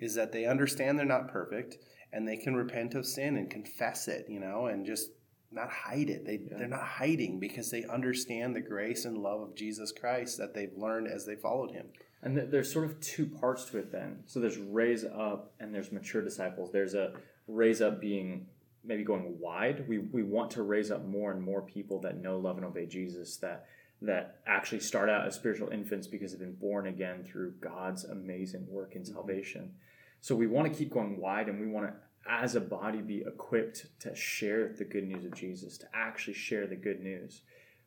is 0.00 0.16
that 0.16 0.32
they 0.32 0.44
understand 0.44 0.98
they're 0.98 1.06
not 1.06 1.28
perfect 1.28 1.76
and 2.16 2.26
they 2.26 2.38
can 2.38 2.56
repent 2.56 2.94
of 2.94 3.04
sin 3.04 3.36
and 3.36 3.50
confess 3.50 4.08
it, 4.08 4.24
you 4.26 4.40
know, 4.40 4.66
and 4.66 4.86
just 4.86 5.10
not 5.52 5.70
hide 5.70 6.08
it. 6.08 6.24
They 6.24 6.40
yeah. 6.50 6.56
they're 6.56 6.66
not 6.66 6.82
hiding 6.82 7.38
because 7.38 7.70
they 7.70 7.84
understand 7.84 8.56
the 8.56 8.62
grace 8.62 9.04
and 9.04 9.18
love 9.18 9.42
of 9.42 9.54
Jesus 9.54 9.92
Christ 9.92 10.38
that 10.38 10.54
they've 10.54 10.72
learned 10.74 11.08
as 11.08 11.26
they 11.26 11.34
followed 11.34 11.72
him. 11.72 11.88
And 12.22 12.38
there's 12.50 12.72
sort 12.72 12.86
of 12.86 12.98
two 13.00 13.26
parts 13.26 13.66
to 13.66 13.78
it 13.78 13.92
then. 13.92 14.20
So 14.24 14.40
there's 14.40 14.56
raise 14.56 15.04
up 15.04 15.52
and 15.60 15.74
there's 15.74 15.92
mature 15.92 16.22
disciples. 16.22 16.72
There's 16.72 16.94
a 16.94 17.12
raise 17.46 17.82
up 17.82 18.00
being 18.00 18.46
maybe 18.82 19.04
going 19.04 19.38
wide. 19.38 19.86
We 19.86 19.98
we 19.98 20.22
want 20.22 20.50
to 20.52 20.62
raise 20.62 20.90
up 20.90 21.04
more 21.04 21.32
and 21.32 21.42
more 21.42 21.60
people 21.60 22.00
that 22.00 22.16
know, 22.16 22.38
love, 22.38 22.56
and 22.56 22.64
obey 22.64 22.86
Jesus 22.86 23.36
that 23.38 23.66
that 24.00 24.38
actually 24.46 24.80
start 24.80 25.10
out 25.10 25.26
as 25.26 25.34
spiritual 25.34 25.68
infants 25.68 26.06
because 26.06 26.32
they've 26.32 26.40
been 26.40 26.54
born 26.54 26.86
again 26.86 27.24
through 27.24 27.52
God's 27.60 28.04
amazing 28.04 28.66
work 28.70 28.96
in 28.96 29.02
mm-hmm. 29.02 29.12
salvation. 29.12 29.74
So 30.22 30.34
we 30.34 30.46
want 30.46 30.72
to 30.72 30.76
keep 30.76 30.92
going 30.92 31.20
wide 31.20 31.48
and 31.48 31.60
we 31.60 31.66
want 31.66 31.86
to 31.86 31.94
as 32.28 32.54
a 32.54 32.60
body 32.60 33.00
be 33.00 33.24
equipped 33.26 33.86
to 34.00 34.14
share 34.14 34.74
the 34.76 34.84
good 34.84 35.04
news 35.04 35.24
of 35.24 35.34
Jesus, 35.34 35.78
to 35.78 35.86
actually 35.94 36.34
share 36.34 36.66
the 36.66 36.76
good 36.76 37.00
news 37.00 37.42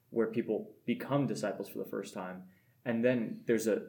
where 0.09 0.27
people 0.27 0.71
become 0.86 1.27
disciples 1.27 1.69
for 1.69 1.80
the 1.80 1.89
first 1.89 2.13
time. 2.13 2.44
And 2.86 3.03
then 3.03 3.41
there's 3.45 3.68
a 3.68 3.83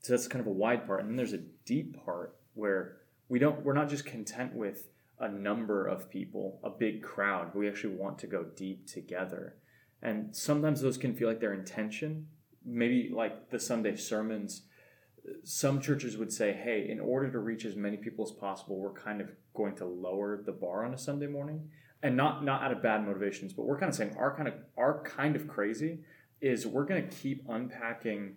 so 0.00 0.12
that's 0.12 0.28
kind 0.28 0.40
of 0.40 0.46
a 0.46 0.52
wide 0.52 0.86
part. 0.86 1.00
And 1.00 1.10
then 1.10 1.16
there's 1.16 1.32
a 1.32 1.44
deep 1.64 2.04
part 2.04 2.36
where 2.54 2.98
we 3.28 3.38
don't 3.38 3.64
we're 3.64 3.72
not 3.72 3.88
just 3.88 4.06
content 4.06 4.54
with 4.54 4.88
a 5.18 5.28
number 5.28 5.86
of 5.86 6.10
people, 6.10 6.60
a 6.62 6.70
big 6.70 7.02
crowd, 7.02 7.54
we 7.54 7.68
actually 7.68 7.94
want 7.94 8.18
to 8.18 8.26
go 8.26 8.44
deep 8.54 8.86
together. 8.86 9.56
And 10.02 10.36
sometimes 10.36 10.80
those 10.80 10.98
can 10.98 11.14
feel 11.14 11.28
like 11.28 11.40
their 11.40 11.54
intention. 11.54 12.26
Maybe 12.64 13.10
like 13.12 13.50
the 13.50 13.58
Sunday 13.58 13.96
sermons 13.96 14.62
some 15.42 15.80
churches 15.80 16.16
would 16.16 16.32
say, 16.32 16.52
hey, 16.52 16.88
in 16.88 17.00
order 17.00 17.30
to 17.30 17.38
reach 17.38 17.64
as 17.64 17.76
many 17.76 17.96
people 17.96 18.24
as 18.24 18.32
possible, 18.32 18.76
we're 18.78 18.92
kind 18.92 19.20
of 19.20 19.30
going 19.54 19.74
to 19.76 19.84
lower 19.84 20.42
the 20.44 20.52
bar 20.52 20.84
on 20.84 20.94
a 20.94 20.98
Sunday 20.98 21.26
morning. 21.26 21.68
And 22.02 22.16
not 22.16 22.44
not 22.44 22.62
out 22.62 22.72
of 22.72 22.82
bad 22.82 23.04
motivations, 23.04 23.52
but 23.52 23.64
we're 23.64 23.78
kind 23.78 23.88
of 23.88 23.96
saying 23.96 24.14
our 24.18 24.36
kind 24.36 24.48
of 24.48 24.54
our 24.76 25.02
kind 25.02 25.34
of 25.34 25.48
crazy 25.48 26.00
is 26.40 26.66
we're 26.66 26.84
going 26.84 27.08
to 27.08 27.16
keep 27.16 27.48
unpacking 27.48 28.36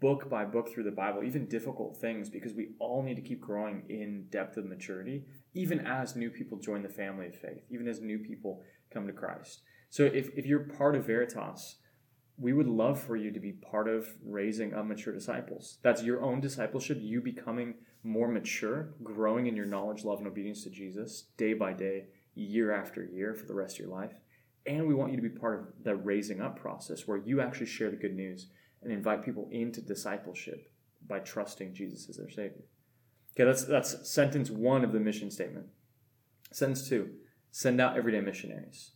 book 0.00 0.28
by 0.28 0.44
book 0.44 0.72
through 0.72 0.84
the 0.84 0.90
Bible, 0.90 1.22
even 1.22 1.46
difficult 1.46 1.96
things, 1.96 2.28
because 2.28 2.52
we 2.54 2.70
all 2.78 3.02
need 3.02 3.16
to 3.16 3.22
keep 3.22 3.40
growing 3.40 3.82
in 3.88 4.26
depth 4.30 4.56
of 4.56 4.66
maturity, 4.66 5.24
even 5.54 5.80
as 5.86 6.16
new 6.16 6.30
people 6.30 6.58
join 6.58 6.82
the 6.82 6.88
family 6.88 7.26
of 7.26 7.34
faith, 7.34 7.62
even 7.70 7.88
as 7.88 8.00
new 8.00 8.18
people 8.18 8.62
come 8.92 9.06
to 9.06 9.12
Christ. 9.12 9.62
So 9.90 10.04
if, 10.04 10.30
if 10.36 10.46
you're 10.46 10.60
part 10.60 10.94
of 10.94 11.06
Veritas, 11.06 11.76
we 12.40 12.54
would 12.54 12.66
love 12.66 12.98
for 12.98 13.16
you 13.16 13.30
to 13.30 13.38
be 13.38 13.52
part 13.52 13.86
of 13.86 14.08
raising 14.24 14.72
up 14.72 14.86
mature 14.86 15.12
disciples. 15.12 15.78
That's 15.82 16.02
your 16.02 16.22
own 16.22 16.40
discipleship, 16.40 16.98
you 17.00 17.20
becoming 17.20 17.74
more 18.02 18.28
mature, 18.28 18.94
growing 19.02 19.46
in 19.46 19.54
your 19.54 19.66
knowledge, 19.66 20.04
love, 20.04 20.18
and 20.18 20.26
obedience 20.26 20.64
to 20.64 20.70
Jesus 20.70 21.26
day 21.36 21.52
by 21.52 21.74
day, 21.74 22.06
year 22.34 22.72
after 22.72 23.04
year 23.04 23.34
for 23.34 23.44
the 23.46 23.54
rest 23.54 23.74
of 23.74 23.80
your 23.80 23.94
life. 23.94 24.12
And 24.66 24.88
we 24.88 24.94
want 24.94 25.10
you 25.10 25.16
to 25.16 25.22
be 25.22 25.28
part 25.28 25.60
of 25.60 25.84
the 25.84 25.94
raising 25.94 26.40
up 26.40 26.58
process 26.58 27.06
where 27.06 27.18
you 27.18 27.42
actually 27.42 27.66
share 27.66 27.90
the 27.90 27.96
good 27.96 28.14
news 28.14 28.48
and 28.82 28.90
invite 28.90 29.22
people 29.22 29.48
into 29.52 29.82
discipleship 29.82 30.72
by 31.06 31.18
trusting 31.18 31.74
Jesus 31.74 32.08
as 32.08 32.16
their 32.16 32.30
Savior. 32.30 32.64
Okay, 33.34 33.44
that's, 33.44 33.64
that's 33.64 34.10
sentence 34.10 34.50
one 34.50 34.82
of 34.82 34.92
the 34.92 35.00
mission 35.00 35.30
statement. 35.30 35.66
Sentence 36.52 36.88
two, 36.88 37.10
send 37.50 37.82
out 37.82 37.98
everyday 37.98 38.20
missionaries. 38.20 38.92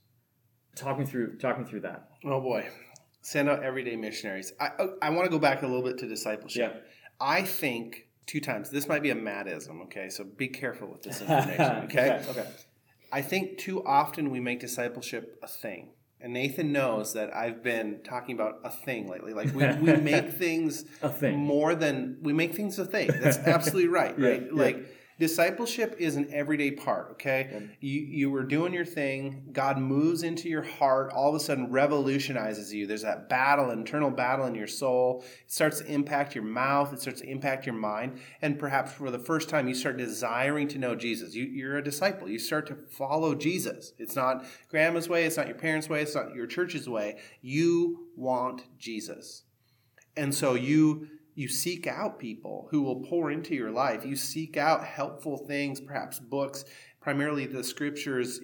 Talk 0.77 0.99
me 0.99 1.05
through, 1.05 1.37
talk 1.37 1.59
me 1.59 1.65
through 1.67 1.81
that. 1.83 2.09
Oh 2.25 2.41
boy 2.41 2.67
send 3.25 3.49
out 3.49 3.63
everyday 3.63 3.97
missionaries. 3.97 4.53
I 4.61 4.71
oh, 4.79 4.95
I 5.03 5.11
want 5.11 5.25
to 5.25 5.31
go 5.31 5.39
back 5.39 5.63
a 5.63 5.67
little 5.67 5.83
bit 5.83 5.99
to 5.99 6.07
discipleship. 6.07 6.75
Yeah. 6.75 6.81
I 7.21 7.43
think 7.43 8.07
two 8.27 8.41
times. 8.41 8.71
This 8.71 8.87
might 8.87 9.03
be 9.03 9.11
a 9.11 9.15
madism. 9.15 9.81
Okay, 9.83 10.11
so 10.11 10.25
be 10.25 10.49
careful 10.49 10.89
with 10.89 11.03
this 11.03 11.21
information. 11.23 11.85
Okay. 11.85 12.11
okay. 12.11 12.31
okay. 12.31 12.47
I 13.11 13.23
think 13.23 13.59
too 13.59 13.85
often 13.87 14.31
we 14.31 14.41
make 14.41 14.61
discipleship 14.61 15.39
a 15.43 15.49
thing. 15.49 15.91
And 16.21 16.33
Nathan 16.33 16.73
knows 16.73 17.13
that 17.15 17.35
I've 17.35 17.63
been 17.63 18.01
talking 18.03 18.35
about 18.35 18.61
a 18.65 18.71
thing 18.71 19.09
lately. 19.09 19.35
Like 19.35 19.55
we, 19.55 19.67
we 19.75 19.97
make 20.01 20.33
things 20.33 20.85
a 21.03 21.11
thing 21.11 21.37
more 21.39 21.75
than 21.75 22.19
we 22.23 22.33
make 22.33 22.55
things 22.55 22.79
a 22.79 22.85
thing. 22.85 23.11
That's 23.21 23.37
absolutely 23.47 23.89
right, 23.89 24.19
right? 24.19 24.43
Yeah, 24.43 24.63
like 24.63 24.77
yeah. 24.77 24.83
Discipleship 25.19 25.97
is 25.99 26.17
an 26.17 26.29
everyday 26.33 26.71
part, 26.71 27.13
okay? 27.13 27.49
Yeah. 27.51 27.61
You 27.81 28.01
you 28.01 28.31
were 28.31 28.43
doing 28.43 28.73
your 28.73 28.85
thing, 28.85 29.45
God 29.53 29.79
moves 29.79 30.23
into 30.23 30.49
your 30.49 30.63
heart, 30.63 31.13
all 31.13 31.29
of 31.29 31.35
a 31.35 31.41
sudden 31.41 31.71
revolutionizes 31.71 32.73
you. 32.73 32.87
There's 32.87 33.03
that 33.03 33.29
battle, 33.29 33.71
internal 33.71 34.11
battle 34.11 34.47
in 34.47 34.55
your 34.55 34.67
soul. 34.67 35.25
It 35.45 35.53
starts 35.53 35.81
to 35.81 35.87
impact 35.87 36.35
your 36.35 36.45
mouth, 36.45 36.93
it 36.93 37.01
starts 37.01 37.21
to 37.21 37.29
impact 37.29 37.67
your 37.67 37.75
mind, 37.75 38.21
and 38.43 38.59
perhaps 38.59 38.93
for 38.93 39.11
the 39.11 39.19
first 39.19 39.49
time 39.49 39.69
you 39.69 39.75
start 39.75 39.97
desiring 39.97 40.69
to 40.69 40.79
know 40.79 40.95
Jesus. 40.95 41.35
You, 41.35 41.45
you're 41.45 41.79
a 41.79 41.85
disciple. 41.85 42.29
You 42.29 42.39
start 42.39 42.67
to 42.69 42.77
follow 42.91 43.35
Jesus. 43.35 43.93
It's 43.99 44.17
not 44.17 44.45
grandma's 44.69 45.09
way, 45.09 45.25
it's 45.25 45.37
not 45.37 45.47
your 45.47 45.57
parents' 45.57 45.89
way, 45.89 46.03
it's 46.03 46.15
not 46.15 46.35
your 46.35 46.47
church's 46.47 46.89
way. 46.89 47.19
You 47.41 48.09
want 48.17 48.65
Jesus. 48.79 49.43
And 50.17 50.35
so 50.35 50.55
you 50.55 51.09
you 51.35 51.49
seek 51.49 51.87
out 51.87 52.19
people 52.19 52.69
who 52.71 52.83
will 52.83 53.01
pour 53.05 53.31
into 53.31 53.55
your 53.55 53.71
life. 53.71 54.05
You 54.05 54.17
seek 54.17 54.57
out 54.57 54.85
helpful 54.85 55.37
things, 55.37 55.81
perhaps 55.81 56.19
books, 56.21 56.65
primarily 57.01 57.47
the 57.47 57.63
scriptures, 57.63 58.41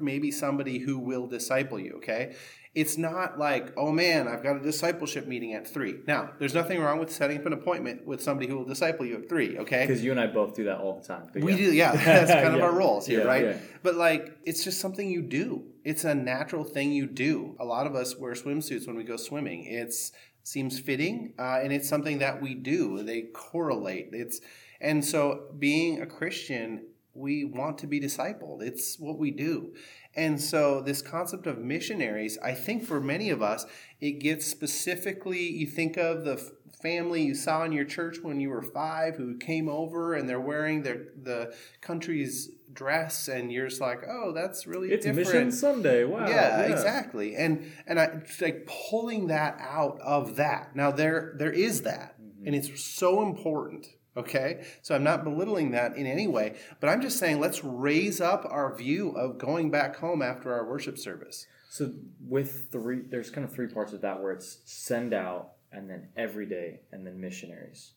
maybe 0.00 0.30
somebody 0.30 0.78
who 0.78 0.98
will 0.98 1.26
disciple 1.26 1.78
you, 1.78 1.94
okay? 1.96 2.36
It's 2.74 2.98
not 2.98 3.38
like, 3.38 3.72
oh 3.78 3.90
man, 3.90 4.28
I've 4.28 4.42
got 4.42 4.56
a 4.56 4.60
discipleship 4.60 5.26
meeting 5.26 5.54
at 5.54 5.66
three. 5.66 5.94
Now, 6.06 6.32
there's 6.38 6.52
nothing 6.52 6.78
wrong 6.78 6.98
with 6.98 7.10
setting 7.10 7.38
up 7.38 7.46
an 7.46 7.54
appointment 7.54 8.06
with 8.06 8.22
somebody 8.22 8.48
who 8.48 8.56
will 8.58 8.66
disciple 8.66 9.06
you 9.06 9.16
at 9.16 9.28
three, 9.30 9.58
okay? 9.58 9.86
because 9.86 10.04
you 10.04 10.10
and 10.10 10.20
I 10.20 10.26
both 10.26 10.54
do 10.54 10.64
that 10.64 10.78
all 10.78 11.00
the 11.00 11.06
time 11.08 11.30
We 11.34 11.52
yeah. 11.52 11.56
do, 11.56 11.72
yeah. 11.72 11.96
That's 11.96 12.30
kind 12.30 12.54
of 12.54 12.60
our 12.66 12.72
roles 12.72 13.06
here, 13.06 13.20
Yeah, 13.20 13.26
right? 13.26 13.44
yeah. 13.46 13.56
But 13.82 13.94
like, 13.94 14.36
it's 14.44 14.62
just 14.62 14.78
something 14.78 15.08
you 15.10 15.22
do. 15.22 15.64
It's 15.84 16.04
a 16.04 16.14
natural 16.14 16.64
thing 16.64 16.92
you 16.92 17.06
do. 17.06 17.56
A 17.58 17.64
lot 17.64 17.86
of 17.86 17.94
us 17.94 18.14
wear 18.18 18.34
swimsuits 18.34 18.86
when 18.86 18.96
we 18.96 19.04
go 19.04 19.16
swimming. 19.16 19.64
It's 19.64 20.12
seems 20.46 20.78
fitting, 20.78 21.34
uh, 21.40 21.58
and 21.60 21.72
it's 21.72 21.88
something 21.88 22.18
that 22.18 22.40
we 22.40 22.54
do. 22.54 23.02
They 23.02 23.22
correlate. 23.22 24.10
It's 24.12 24.40
and 24.80 25.04
so 25.04 25.48
being 25.58 26.00
a 26.00 26.06
Christian, 26.06 26.86
we 27.14 27.44
want 27.44 27.78
to 27.78 27.88
be 27.88 27.98
discipled. 27.98 28.62
It's 28.62 28.96
what 28.98 29.18
we 29.18 29.32
do. 29.32 29.74
And 30.14 30.40
so 30.40 30.80
this 30.82 31.02
concept 31.02 31.48
of 31.48 31.58
missionaries, 31.58 32.38
I 32.44 32.52
think 32.52 32.84
for 32.84 33.00
many 33.00 33.30
of 33.30 33.42
us, 33.42 33.66
it 34.00 34.20
gets 34.20 34.46
specifically. 34.46 35.42
You 35.42 35.66
think 35.66 35.96
of 35.96 36.24
the 36.24 36.36
family 36.80 37.22
you 37.22 37.34
saw 37.34 37.64
in 37.64 37.72
your 37.72 37.84
church 37.84 38.18
when 38.22 38.38
you 38.38 38.50
were 38.50 38.62
five 38.62 39.16
who 39.16 39.36
came 39.38 39.68
over 39.68 40.14
and 40.14 40.28
they're 40.28 40.38
wearing 40.38 40.82
their 40.82 41.06
the 41.20 41.54
country's 41.80 42.50
dress, 42.76 43.28
and 43.28 43.50
you're 43.50 43.68
just 43.68 43.80
like, 43.80 44.02
oh, 44.08 44.32
that's 44.32 44.66
really 44.66 44.92
it's 44.92 45.04
different. 45.04 45.28
Mission 45.28 45.52
Sunday 45.52 46.04
wow 46.04 46.28
yeah, 46.28 46.60
exactly. 46.62 47.34
And 47.34 47.72
and 47.86 47.98
I 47.98 48.04
it's 48.24 48.40
like 48.40 48.66
pulling 48.90 49.26
that 49.28 49.56
out 49.60 49.98
of 50.00 50.36
that. 50.36 50.76
Now 50.76 50.90
there 50.90 51.34
there 51.38 51.52
is 51.52 51.82
that, 51.82 52.14
Mm-hmm. 52.20 52.46
and 52.46 52.54
it's 52.54 52.80
so 52.82 53.22
important. 53.22 53.86
Okay, 54.16 54.64
so 54.80 54.94
I'm 54.94 55.04
not 55.04 55.24
belittling 55.24 55.72
that 55.72 55.96
in 55.96 56.06
any 56.06 56.26
way, 56.26 56.56
but 56.80 56.88
I'm 56.88 57.02
just 57.02 57.18
saying 57.18 57.38
let's 57.38 57.62
raise 57.62 58.18
up 58.20 58.46
our 58.48 58.74
view 58.74 59.10
of 59.10 59.36
going 59.36 59.70
back 59.70 59.96
home 59.96 60.22
after 60.22 60.54
our 60.54 60.66
worship 60.66 60.96
service. 60.96 61.46
So 61.68 61.92
with 62.26 62.72
three, 62.72 63.02
there's 63.10 63.28
kind 63.28 63.46
of 63.46 63.52
three 63.52 63.66
parts 63.66 63.92
of 63.92 64.00
that 64.00 64.22
where 64.22 64.32
it's 64.32 64.60
send 64.64 65.12
out 65.12 65.52
and 65.70 65.90
then 65.90 66.08
every 66.16 66.46
day 66.46 66.80
and 66.92 67.06
then 67.06 67.20
missionaries. 67.20 67.92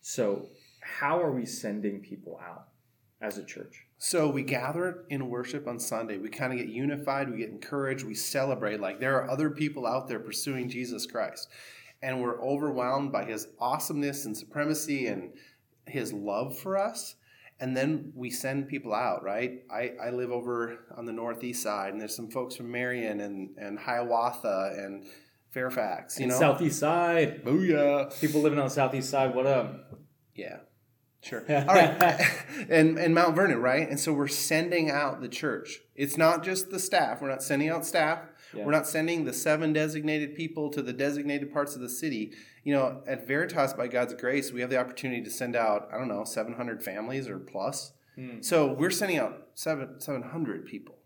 So 0.00 0.50
how 0.80 1.20
are 1.20 1.32
we 1.32 1.44
sending 1.44 2.00
people 2.00 2.38
out 2.40 2.68
as 3.24 3.38
a 3.38 3.44
church? 3.44 3.86
So 3.98 4.28
we 4.28 4.42
gather 4.42 5.04
in 5.08 5.30
worship 5.30 5.66
on 5.66 5.80
Sunday. 5.80 6.18
We 6.18 6.28
kind 6.28 6.52
of 6.52 6.58
get 6.58 6.68
unified, 6.68 7.30
we 7.30 7.38
get 7.38 7.48
encouraged, 7.48 8.04
we 8.04 8.14
celebrate 8.14 8.80
like 8.80 9.00
there 9.00 9.16
are 9.16 9.30
other 9.30 9.50
people 9.50 9.86
out 9.86 10.08
there 10.08 10.20
pursuing 10.20 10.68
Jesus 10.68 11.06
Christ. 11.06 11.48
And 12.02 12.20
we're 12.20 12.40
overwhelmed 12.42 13.12
by 13.12 13.24
his 13.24 13.48
awesomeness 13.58 14.26
and 14.26 14.36
supremacy 14.36 15.06
and 15.06 15.32
his 15.86 16.12
love 16.12 16.58
for 16.58 16.76
us. 16.76 17.14
And 17.60 17.74
then 17.74 18.12
we 18.14 18.30
send 18.30 18.68
people 18.68 18.92
out, 18.92 19.22
right? 19.22 19.62
I, 19.70 19.92
I 20.02 20.10
live 20.10 20.30
over 20.30 20.80
on 20.96 21.06
the 21.06 21.12
northeast 21.12 21.62
side, 21.62 21.92
and 21.92 22.00
there's 22.00 22.14
some 22.14 22.28
folks 22.28 22.56
from 22.56 22.70
Marion 22.70 23.20
and, 23.20 23.50
and 23.56 23.78
Hiawatha 23.78 24.74
and 24.76 25.06
Fairfax, 25.52 26.18
you 26.18 26.24
And 26.24 26.32
know? 26.32 26.38
Southeast 26.38 26.80
side. 26.80 27.44
Booyah. 27.44 28.20
People 28.20 28.42
living 28.42 28.58
on 28.58 28.66
the 28.66 28.74
southeast 28.74 29.08
side, 29.08 29.34
what 29.34 29.46
up? 29.46 29.94
Yeah. 30.34 30.58
Sure. 31.24 31.40
All 31.48 31.64
right. 31.74 32.20
and 32.68 32.98
and 32.98 33.14
Mount 33.14 33.34
Vernon, 33.34 33.60
right? 33.60 33.88
And 33.88 33.98
so 33.98 34.12
we're 34.12 34.28
sending 34.28 34.90
out 34.90 35.20
the 35.20 35.28
church. 35.28 35.80
It's 35.96 36.16
not 36.18 36.44
just 36.44 36.70
the 36.70 36.78
staff. 36.78 37.22
We're 37.22 37.30
not 37.30 37.42
sending 37.42 37.70
out 37.70 37.84
staff. 37.86 38.20
Yeah. 38.52 38.64
We're 38.64 38.72
not 38.72 38.86
sending 38.86 39.24
the 39.24 39.32
seven 39.32 39.72
designated 39.72 40.36
people 40.36 40.70
to 40.70 40.82
the 40.82 40.92
designated 40.92 41.52
parts 41.52 41.74
of 41.74 41.80
the 41.80 41.88
city. 41.88 42.32
You 42.62 42.74
know, 42.74 43.02
at 43.06 43.26
Veritas, 43.26 43.72
by 43.72 43.88
God's 43.88 44.14
grace, 44.14 44.52
we 44.52 44.60
have 44.60 44.70
the 44.70 44.78
opportunity 44.78 45.22
to 45.22 45.30
send 45.30 45.56
out, 45.56 45.88
I 45.92 45.98
don't 45.98 46.08
know, 46.08 46.24
700 46.24 46.82
families 46.82 47.28
or 47.28 47.38
plus. 47.38 47.92
Hmm. 48.16 48.40
So 48.42 48.72
we're 48.72 48.90
sending 48.90 49.18
out 49.18 49.48
seven, 49.54 50.00
700 50.00 50.66
people 50.66 50.96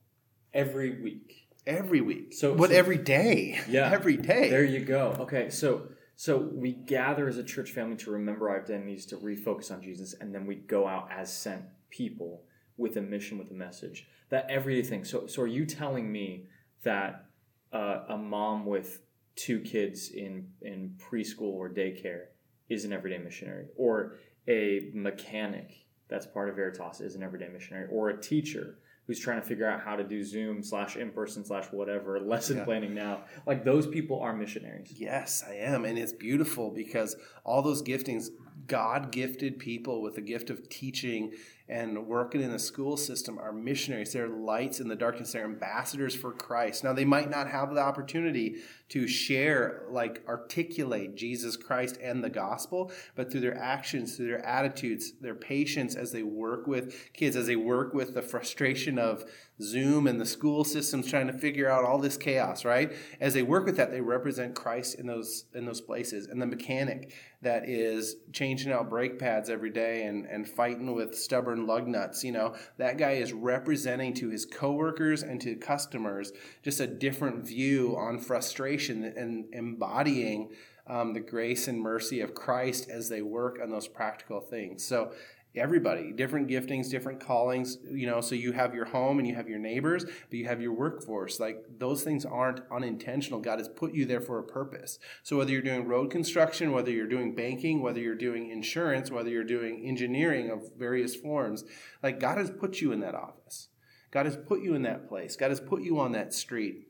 Every 0.52 1.00
week. 1.02 1.46
every 1.66 2.00
week. 2.00 2.32
So- 2.34 2.54
but 2.54 2.70
so- 2.70 2.76
every 2.76 2.98
day. 2.98 3.60
Yeah. 3.68 3.90
Every 3.92 4.16
day. 4.16 4.50
There 4.50 4.64
you 4.64 4.80
go. 4.84 5.16
Okay, 5.20 5.48
so 5.50 5.88
so 6.20 6.36
we 6.36 6.72
gather 6.72 7.28
as 7.28 7.38
a 7.38 7.44
church 7.44 7.70
family 7.70 7.96
to 7.98 8.10
remember 8.10 8.50
our 8.50 8.60
identities, 8.60 9.06
to 9.06 9.16
refocus 9.18 9.70
on 9.70 9.80
Jesus, 9.80 10.16
and 10.20 10.34
then 10.34 10.46
we 10.46 10.56
go 10.56 10.88
out 10.88 11.08
as 11.12 11.32
sent 11.32 11.62
people 11.90 12.42
with 12.76 12.96
a 12.96 13.00
mission, 13.00 13.38
with 13.38 13.52
a 13.52 13.54
message. 13.54 14.08
That 14.30 14.50
everyday 14.50 14.82
thing. 14.82 15.04
So 15.04 15.28
so 15.28 15.42
are 15.42 15.46
you 15.46 15.64
telling 15.64 16.10
me 16.10 16.48
that 16.82 17.26
uh, 17.72 18.00
a 18.08 18.16
mom 18.18 18.66
with 18.66 19.00
two 19.36 19.60
kids 19.60 20.10
in 20.10 20.48
in 20.60 20.96
preschool 20.98 21.52
or 21.54 21.70
daycare 21.70 22.24
is 22.68 22.84
an 22.84 22.92
everyday 22.92 23.18
missionary, 23.18 23.66
or 23.76 24.16
a 24.48 24.90
mechanic 24.92 25.86
that's 26.08 26.26
part 26.26 26.48
of 26.48 26.56
Veritas 26.56 27.00
is 27.00 27.14
an 27.14 27.22
everyday 27.22 27.46
missionary, 27.46 27.86
or 27.92 28.08
a 28.08 28.20
teacher 28.20 28.80
who's 29.08 29.18
trying 29.18 29.40
to 29.40 29.46
figure 29.46 29.68
out 29.68 29.80
how 29.80 29.96
to 29.96 30.04
do 30.04 30.22
Zoom 30.22 30.62
slash 30.62 30.96
in 30.96 31.10
person 31.10 31.44
slash 31.44 31.64
whatever 31.72 32.20
lesson 32.32 32.58
Yeah. 32.58 32.64
planning 32.64 32.94
now. 32.94 33.22
Like 33.46 33.64
those 33.64 33.86
people 33.88 34.20
are 34.20 34.32
missionaries. 34.36 34.92
Yes, 34.96 35.42
I 35.48 35.54
am. 35.54 35.84
And 35.84 35.98
it's 35.98 36.12
beautiful 36.12 36.70
because 36.70 37.16
all 37.42 37.62
those 37.62 37.82
giftings, 37.82 38.28
God 38.66 39.10
gifted 39.10 39.58
people 39.58 40.02
with 40.02 40.14
the 40.14 40.20
gift 40.20 40.50
of 40.50 40.68
teaching 40.68 41.32
and 41.68 42.06
working 42.06 42.40
in 42.40 42.50
the 42.50 42.58
school 42.58 42.96
system 42.96 43.38
are 43.38 43.52
missionaries. 43.52 44.12
They're 44.12 44.28
lights 44.28 44.80
in 44.80 44.88
the 44.88 44.96
darkness. 44.96 45.32
They're 45.32 45.44
ambassadors 45.44 46.14
for 46.14 46.32
Christ. 46.32 46.82
Now, 46.82 46.94
they 46.94 47.04
might 47.04 47.30
not 47.30 47.48
have 47.48 47.74
the 47.74 47.80
opportunity 47.80 48.56
to 48.88 49.06
share, 49.06 49.82
like 49.90 50.22
articulate 50.26 51.14
Jesus 51.14 51.56
Christ 51.56 51.98
and 52.02 52.24
the 52.24 52.30
gospel, 52.30 52.90
but 53.14 53.30
through 53.30 53.40
their 53.40 53.58
actions, 53.58 54.16
through 54.16 54.28
their 54.28 54.44
attitudes, 54.44 55.12
their 55.20 55.34
patience 55.34 55.94
as 55.94 56.10
they 56.10 56.22
work 56.22 56.66
with 56.66 57.12
kids, 57.12 57.36
as 57.36 57.46
they 57.46 57.56
work 57.56 57.92
with 57.92 58.14
the 58.14 58.22
frustration 58.22 58.98
of 58.98 59.24
Zoom 59.60 60.06
and 60.06 60.20
the 60.20 60.26
school 60.26 60.64
systems 60.64 61.10
trying 61.10 61.26
to 61.26 61.32
figure 61.32 61.68
out 61.68 61.84
all 61.84 61.98
this 61.98 62.16
chaos, 62.16 62.64
right? 62.64 62.92
As 63.20 63.34
they 63.34 63.42
work 63.42 63.66
with 63.66 63.76
that, 63.76 63.90
they 63.90 64.00
represent 64.00 64.54
Christ 64.54 64.98
in 64.98 65.06
those 65.06 65.44
in 65.54 65.64
those 65.64 65.80
places. 65.80 66.26
And 66.26 66.40
the 66.40 66.46
mechanic 66.46 67.12
that 67.42 67.68
is 67.68 68.16
changing 68.32 68.72
out 68.72 68.88
brake 68.88 69.18
pads 69.18 69.48
every 69.48 69.70
day 69.70 70.04
and, 70.04 70.26
and 70.26 70.48
fighting 70.48 70.94
with 70.94 71.16
stubborn 71.16 71.66
lug 71.66 71.86
nuts, 71.86 72.24
you 72.24 72.32
know, 72.32 72.54
that 72.78 72.98
guy 72.98 73.12
is 73.12 73.32
representing 73.32 74.14
to 74.14 74.28
his 74.28 74.44
coworkers 74.44 75.22
and 75.22 75.40
to 75.40 75.54
customers 75.56 76.32
just 76.62 76.80
a 76.80 76.86
different 76.86 77.46
view 77.46 77.96
on 77.96 78.18
frustration 78.18 79.04
and 79.04 79.46
embodying 79.52 80.50
um, 80.88 81.12
the 81.12 81.20
grace 81.20 81.68
and 81.68 81.80
mercy 81.80 82.20
of 82.20 82.34
Christ 82.34 82.88
as 82.88 83.08
they 83.08 83.22
work 83.22 83.58
on 83.62 83.70
those 83.70 83.86
practical 83.86 84.40
things. 84.40 84.84
So 84.84 85.12
everybody 85.56 86.12
different 86.12 86.46
giftings 86.46 86.90
different 86.90 87.18
callings 87.18 87.78
you 87.90 88.06
know 88.06 88.20
so 88.20 88.34
you 88.34 88.52
have 88.52 88.74
your 88.74 88.84
home 88.84 89.18
and 89.18 89.26
you 89.26 89.34
have 89.34 89.48
your 89.48 89.58
neighbors 89.58 90.04
but 90.04 90.32
you 90.38 90.44
have 90.44 90.60
your 90.60 90.72
workforce 90.72 91.40
like 91.40 91.64
those 91.78 92.04
things 92.04 92.24
aren't 92.24 92.60
unintentional 92.70 93.40
god 93.40 93.58
has 93.58 93.68
put 93.68 93.92
you 93.94 94.04
there 94.04 94.20
for 94.20 94.38
a 94.38 94.42
purpose 94.42 94.98
so 95.22 95.36
whether 95.36 95.50
you're 95.50 95.62
doing 95.62 95.86
road 95.88 96.10
construction 96.10 96.70
whether 96.70 96.90
you're 96.90 97.08
doing 97.08 97.34
banking 97.34 97.82
whether 97.82 97.98
you're 97.98 98.14
doing 98.14 98.50
insurance 98.50 99.10
whether 99.10 99.30
you're 99.30 99.42
doing 99.42 99.82
engineering 99.84 100.50
of 100.50 100.62
various 100.76 101.16
forms 101.16 101.64
like 102.02 102.20
god 102.20 102.38
has 102.38 102.50
put 102.50 102.80
you 102.80 102.92
in 102.92 103.00
that 103.00 103.14
office 103.14 103.68
god 104.10 104.26
has 104.26 104.36
put 104.36 104.62
you 104.62 104.74
in 104.74 104.82
that 104.82 105.08
place 105.08 105.34
god 105.34 105.50
has 105.50 105.60
put 105.60 105.82
you 105.82 105.98
on 105.98 106.12
that 106.12 106.32
street 106.32 106.86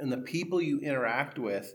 and 0.00 0.10
the 0.10 0.18
people 0.18 0.60
you 0.60 0.80
interact 0.80 1.38
with 1.38 1.74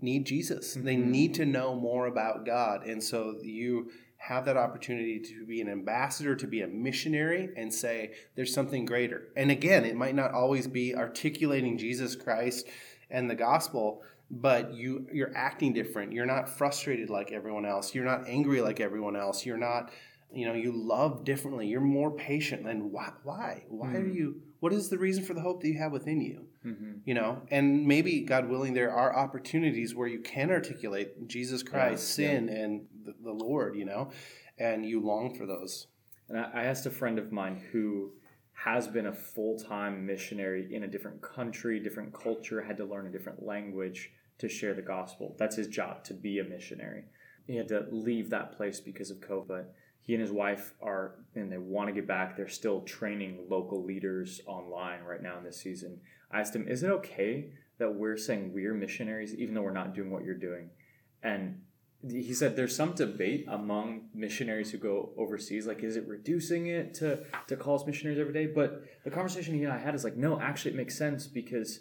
need 0.00 0.26
Jesus. 0.26 0.74
They 0.74 0.96
Mhm. 0.96 1.06
need 1.06 1.34
to 1.34 1.46
know 1.46 1.74
more 1.74 2.06
about 2.06 2.44
God. 2.44 2.86
And 2.86 3.02
so 3.02 3.38
you 3.42 3.90
have 4.26 4.44
that 4.44 4.56
opportunity 4.56 5.20
to 5.20 5.46
be 5.46 5.60
an 5.60 5.68
ambassador, 5.68 6.34
to 6.34 6.46
be 6.46 6.62
a 6.62 6.66
missionary, 6.66 7.50
and 7.56 7.72
say, 7.72 8.12
there's 8.34 8.52
something 8.52 8.84
greater. 8.84 9.28
And 9.36 9.50
again, 9.52 9.84
it 9.84 9.94
might 9.94 10.16
not 10.16 10.32
always 10.32 10.66
be 10.66 10.96
articulating 10.96 11.78
Jesus 11.78 12.16
Christ 12.16 12.66
and 13.08 13.30
the 13.30 13.36
gospel, 13.36 14.02
but 14.28 14.74
you 14.74 15.06
you're 15.12 15.36
acting 15.36 15.72
different. 15.72 16.12
You're 16.12 16.26
not 16.26 16.48
frustrated 16.48 17.08
like 17.08 17.30
everyone 17.30 17.64
else. 17.64 17.94
You're 17.94 18.04
not 18.04 18.26
angry 18.26 18.60
like 18.60 18.80
everyone 18.80 19.14
else. 19.14 19.46
You're 19.46 19.56
not 19.56 19.92
you 20.32 20.44
know 20.44 20.54
you 20.54 20.72
love 20.72 21.24
differently 21.24 21.68
you're 21.68 21.80
more 21.80 22.10
patient 22.10 22.66
and 22.66 22.90
why 22.90 23.12
why 23.22 23.62
why 23.68 23.86
mm-hmm. 23.86 23.96
are 23.96 24.08
you 24.08 24.42
what 24.58 24.72
is 24.72 24.88
the 24.88 24.98
reason 24.98 25.24
for 25.24 25.34
the 25.34 25.40
hope 25.40 25.62
that 25.62 25.68
you 25.68 25.78
have 25.78 25.92
within 25.92 26.20
you 26.20 26.44
mm-hmm. 26.66 26.92
you 27.04 27.14
know 27.14 27.42
and 27.50 27.86
maybe 27.86 28.20
god 28.20 28.48
willing 28.48 28.74
there 28.74 28.92
are 28.92 29.16
opportunities 29.16 29.94
where 29.94 30.08
you 30.08 30.20
can 30.20 30.50
articulate 30.50 31.28
jesus 31.28 31.62
christ 31.62 32.18
yeah, 32.18 32.28
sin 32.28 32.48
yeah. 32.48 32.54
and 32.54 32.86
the, 33.04 33.14
the, 33.22 33.32
lord 33.32 33.76
you 33.76 33.84
know 33.84 34.10
and 34.58 34.84
you 34.84 35.00
long 35.00 35.34
for 35.34 35.46
those 35.46 35.86
and 36.28 36.38
I, 36.38 36.50
I 36.54 36.64
asked 36.64 36.86
a 36.86 36.90
friend 36.90 37.18
of 37.18 37.30
mine 37.30 37.62
who 37.72 38.12
has 38.64 38.88
been 38.88 39.06
a 39.06 39.12
full-time 39.12 40.04
missionary 40.06 40.74
in 40.74 40.82
a 40.82 40.88
different 40.88 41.22
country 41.22 41.78
different 41.80 42.12
culture 42.12 42.62
had 42.62 42.76
to 42.78 42.84
learn 42.84 43.06
a 43.06 43.12
different 43.12 43.44
language 43.44 44.10
to 44.38 44.48
share 44.48 44.74
the 44.74 44.82
gospel 44.82 45.36
that's 45.38 45.56
his 45.56 45.68
job 45.68 46.04
to 46.04 46.14
be 46.14 46.38
a 46.38 46.44
missionary 46.44 47.04
he 47.46 47.56
had 47.56 47.68
to 47.68 47.86
leave 47.90 48.30
that 48.30 48.56
place 48.56 48.80
because 48.80 49.10
of 49.10 49.18
covid 49.18 49.66
he 50.06 50.14
and 50.14 50.22
his 50.22 50.30
wife 50.30 50.72
are 50.80 51.16
and 51.34 51.50
they 51.50 51.58
want 51.58 51.88
to 51.88 51.92
get 51.92 52.06
back 52.06 52.36
they're 52.36 52.48
still 52.48 52.80
training 52.82 53.44
local 53.50 53.84
leaders 53.84 54.40
online 54.46 55.02
right 55.02 55.22
now 55.22 55.36
in 55.36 55.44
this 55.44 55.60
season. 55.60 56.00
I 56.30 56.40
asked 56.40 56.54
him 56.54 56.68
is 56.68 56.82
it 56.82 56.90
okay 56.90 57.50
that 57.78 57.94
we're 57.94 58.16
saying 58.16 58.52
we're 58.54 58.72
missionaries 58.72 59.34
even 59.34 59.54
though 59.54 59.62
we're 59.62 59.72
not 59.72 59.94
doing 59.94 60.10
what 60.10 60.24
you're 60.24 60.34
doing? 60.34 60.70
And 61.22 61.60
he 62.08 62.32
said 62.34 62.54
there's 62.54 62.76
some 62.76 62.92
debate 62.92 63.46
among 63.48 64.02
missionaries 64.14 64.70
who 64.70 64.78
go 64.78 65.10
overseas 65.18 65.66
like 65.66 65.82
is 65.82 65.96
it 65.96 66.06
reducing 66.06 66.68
it 66.68 66.94
to 66.94 67.24
to 67.48 67.56
call 67.56 67.74
us 67.74 67.84
missionaries 67.84 68.20
every 68.20 68.32
day? 68.32 68.46
But 68.46 68.84
the 69.04 69.10
conversation 69.10 69.54
he 69.54 69.64
and 69.64 69.72
i 69.72 69.78
had 69.78 69.94
is 69.94 70.04
like 70.04 70.16
no 70.16 70.40
actually 70.40 70.72
it 70.72 70.76
makes 70.76 70.96
sense 70.96 71.26
because 71.26 71.80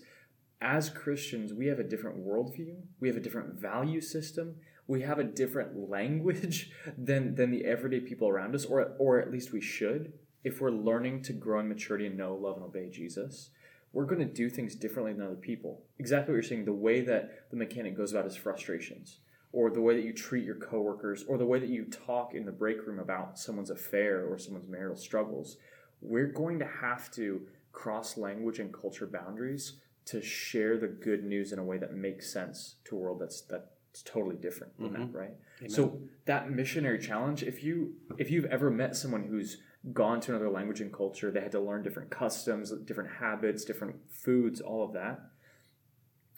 as 0.62 0.89
christians 0.89 1.53
we 1.53 1.65
have 1.65 1.79
a 1.79 1.84
different 1.84 2.17
worldview 2.25 2.75
we 3.00 3.08
have 3.08 3.17
a 3.17 3.20
different 3.20 3.53
value 3.55 4.00
system 4.00 4.55
we 4.88 5.01
have 5.01 5.20
a 5.20 5.24
different 5.24 5.89
language 5.89 6.72
than 6.98 7.36
than 7.36 7.51
the 7.51 7.65
everyday 7.65 8.00
people 8.00 8.27
around 8.27 8.56
us, 8.56 8.65
or 8.65 8.94
or 9.00 9.20
at 9.20 9.32
least 9.32 9.51
we 9.51 9.62
should. 9.62 10.13
If 10.44 10.62
we're 10.62 10.72
learning 10.72 11.24
to 11.24 11.34
grow 11.34 11.60
in 11.60 11.68
maturity 11.68 12.06
and 12.06 12.18
know, 12.18 12.36
love, 12.36 12.58
and 12.58 12.65
obey 12.65 12.89
Jesus, 12.89 13.50
we're 13.94 14.06
going 14.06 14.20
to 14.20 14.25
do 14.25 14.48
things 14.48 14.75
differently 14.75 15.13
than 15.13 15.25
other 15.25 15.36
people. 15.36 15.82
Exactly 15.98 16.34
what 16.34 16.36
you're 16.36 16.44
saying. 16.44 16.65
The 16.65 16.74
way 16.74 17.01
that 17.01 17.50
the 17.50 17.58
mechanic 17.58 17.98
goes 17.98 18.12
about 18.12 18.25
his 18.25 18.36
frustrations, 18.36 19.20
or 19.51 19.72
the 19.72 19.82
way 19.82 19.96
that 19.96 20.06
you 20.06 20.13
treat 20.13 20.46
your 20.46 20.56
coworkers, 20.56 21.24
or 21.27 21.39
the 21.39 21.46
way 21.46 21.58
that 21.58 21.70
you 21.70 21.86
talk 21.86 22.36
in 22.36 22.46
the 22.46 22.51
break 22.51 22.86
room 22.86 23.00
about 23.00 23.39
someone's 23.39 23.72
affair 23.72 24.27
or 24.27 24.38
someone's 24.38 24.68
marital 24.68 24.98
struggles, 24.98 25.58
we're 26.01 26.27
going 26.27 26.60
to 26.60 26.68
have 26.82 27.10
to 27.12 27.42
cross 27.72 28.18
language 28.18 28.60
and 28.60 28.74
culture 28.74 29.08
boundaries 29.08 29.77
to 30.06 30.22
share 30.22 30.77
the 30.77 30.88
good 30.88 31.24
news 31.24 31.51
in 31.51 31.60
a 31.60 31.63
way 31.63 31.77
that 31.77 31.96
makes 31.96 32.32
sense 32.32 32.75
to 32.86 32.96
a 32.96 33.00
world 33.00 33.20
that's 33.20 33.42
that 33.42 33.72
it's 33.95 34.03
totally 34.03 34.35
different 34.35 34.77
than 34.77 34.89
mm-hmm. 34.89 35.13
that, 35.13 35.17
right? 35.17 35.33
Amen. 35.59 35.69
So 35.69 36.01
that 36.25 36.51
missionary 36.51 36.99
challenge, 36.99 37.43
if 37.43 37.63
you 37.63 37.93
if 38.17 38.29
you've 38.29 38.43
ever 38.43 38.69
met 38.69 38.93
someone 38.93 39.23
who's 39.23 39.61
gone 39.93 40.19
to 40.19 40.31
another 40.31 40.49
language 40.49 40.81
and 40.81 40.91
culture, 40.91 41.31
they 41.31 41.39
had 41.39 41.53
to 41.53 41.61
learn 41.61 41.81
different 41.81 42.09
customs, 42.09 42.73
different 42.83 43.09
habits, 43.09 43.63
different 43.63 43.95
foods, 44.11 44.59
all 44.59 44.83
of 44.83 44.91
that. 44.91 45.21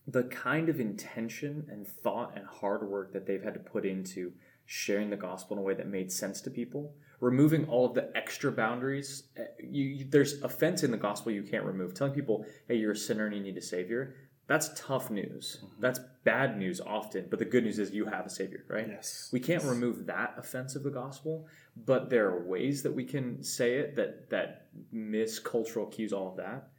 The 0.05 0.25
kind 0.25 0.69
of 0.69 0.79
intention 0.79 1.65
and 1.71 1.87
thought 1.87 2.33
and 2.35 2.45
hard 2.45 2.87
work 2.87 3.11
that 3.13 3.25
they've 3.25 3.41
had 3.41 3.55
to 3.55 3.59
put 3.59 3.87
into 3.87 4.33
sharing 4.67 5.09
the 5.09 5.17
gospel 5.17 5.57
in 5.57 5.63
a 5.63 5.65
way 5.65 5.73
that 5.73 5.87
made 5.87 6.11
sense 6.11 6.41
to 6.41 6.51
people, 6.51 6.93
removing 7.19 7.65
all 7.67 7.87
of 7.87 7.95
the 7.95 8.15
extra 8.15 8.51
boundaries. 8.51 9.23
Eh, 9.35 9.45
you, 9.63 9.83
you, 9.83 10.05
there's 10.07 10.43
offense 10.43 10.83
in 10.83 10.91
the 10.91 10.97
gospel 10.97 11.31
you 11.31 11.41
can't 11.41 11.65
remove. 11.65 11.95
Telling 11.95 12.13
people, 12.13 12.45
"Hey, 12.67 12.75
you're 12.75 12.91
a 12.91 12.95
sinner 12.95 13.25
and 13.25 13.35
you 13.35 13.41
need 13.41 13.57
a 13.57 13.63
savior." 13.63 14.13
That's 14.47 14.69
tough 14.75 15.11
news. 15.11 15.57
Mm-hmm. 15.57 15.81
That's 15.81 15.99
bad 16.23 16.57
news 16.57 16.79
often, 16.79 17.27
but 17.29 17.39
the 17.39 17.45
good 17.45 17.65
news 17.65 17.79
is 17.79 17.91
you 17.91 18.05
have 18.05 18.25
a 18.25 18.29
savior, 18.29 18.63
right? 18.69 18.87
Yes. 18.87 19.29
We 19.31 19.41
can't 19.41 19.63
remove 19.63 20.05
that 20.05 20.35
offense 20.37 20.75
of 20.75 20.83
the 20.83 20.89
gospel, 20.89 21.47
but 21.85 22.09
there 22.09 22.27
are 22.29 22.45
ways 22.45 22.81
that 22.83 22.93
we 22.93 23.03
can 23.03 23.43
say 23.43 23.75
it 23.75 23.95
that 23.97 24.29
that 24.29 24.67
miss 24.91 25.37
cultural 25.37 25.85
cues, 25.85 26.13
all 26.13 26.29
of 26.29 26.37
that. 26.37 26.69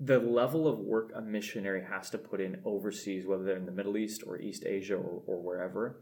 The 0.00 0.18
level 0.18 0.66
of 0.66 0.78
work 0.78 1.12
a 1.14 1.20
missionary 1.20 1.84
has 1.84 2.10
to 2.10 2.18
put 2.18 2.40
in 2.40 2.60
overseas, 2.64 3.26
whether 3.26 3.44
they're 3.44 3.56
in 3.56 3.66
the 3.66 3.72
Middle 3.72 3.96
East 3.96 4.24
or 4.26 4.38
East 4.38 4.64
Asia 4.66 4.96
or, 4.96 5.22
or 5.26 5.40
wherever, 5.40 6.00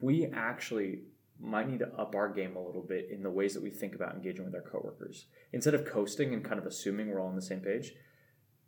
we 0.00 0.26
actually 0.26 1.00
might 1.40 1.68
need 1.68 1.80
to 1.80 1.92
up 1.94 2.14
our 2.14 2.28
game 2.28 2.56
a 2.56 2.64
little 2.64 2.82
bit 2.82 3.08
in 3.10 3.22
the 3.22 3.30
ways 3.30 3.54
that 3.54 3.62
we 3.62 3.70
think 3.70 3.94
about 3.94 4.14
engaging 4.14 4.44
with 4.44 4.54
our 4.54 4.62
coworkers. 4.62 5.26
Instead 5.52 5.74
of 5.74 5.84
coasting 5.84 6.32
and 6.32 6.44
kind 6.44 6.58
of 6.58 6.66
assuming 6.66 7.10
we're 7.10 7.20
all 7.20 7.28
on 7.28 7.36
the 7.36 7.42
same 7.42 7.60
page, 7.60 7.92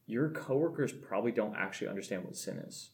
your 0.07 0.31
coworkers 0.31 0.93
probably 0.93 1.33
don't 1.33 1.57
actually 1.57 1.89
understand 1.89 2.25
what 2.25 2.37
sin 2.37 2.59
is. 2.59 2.91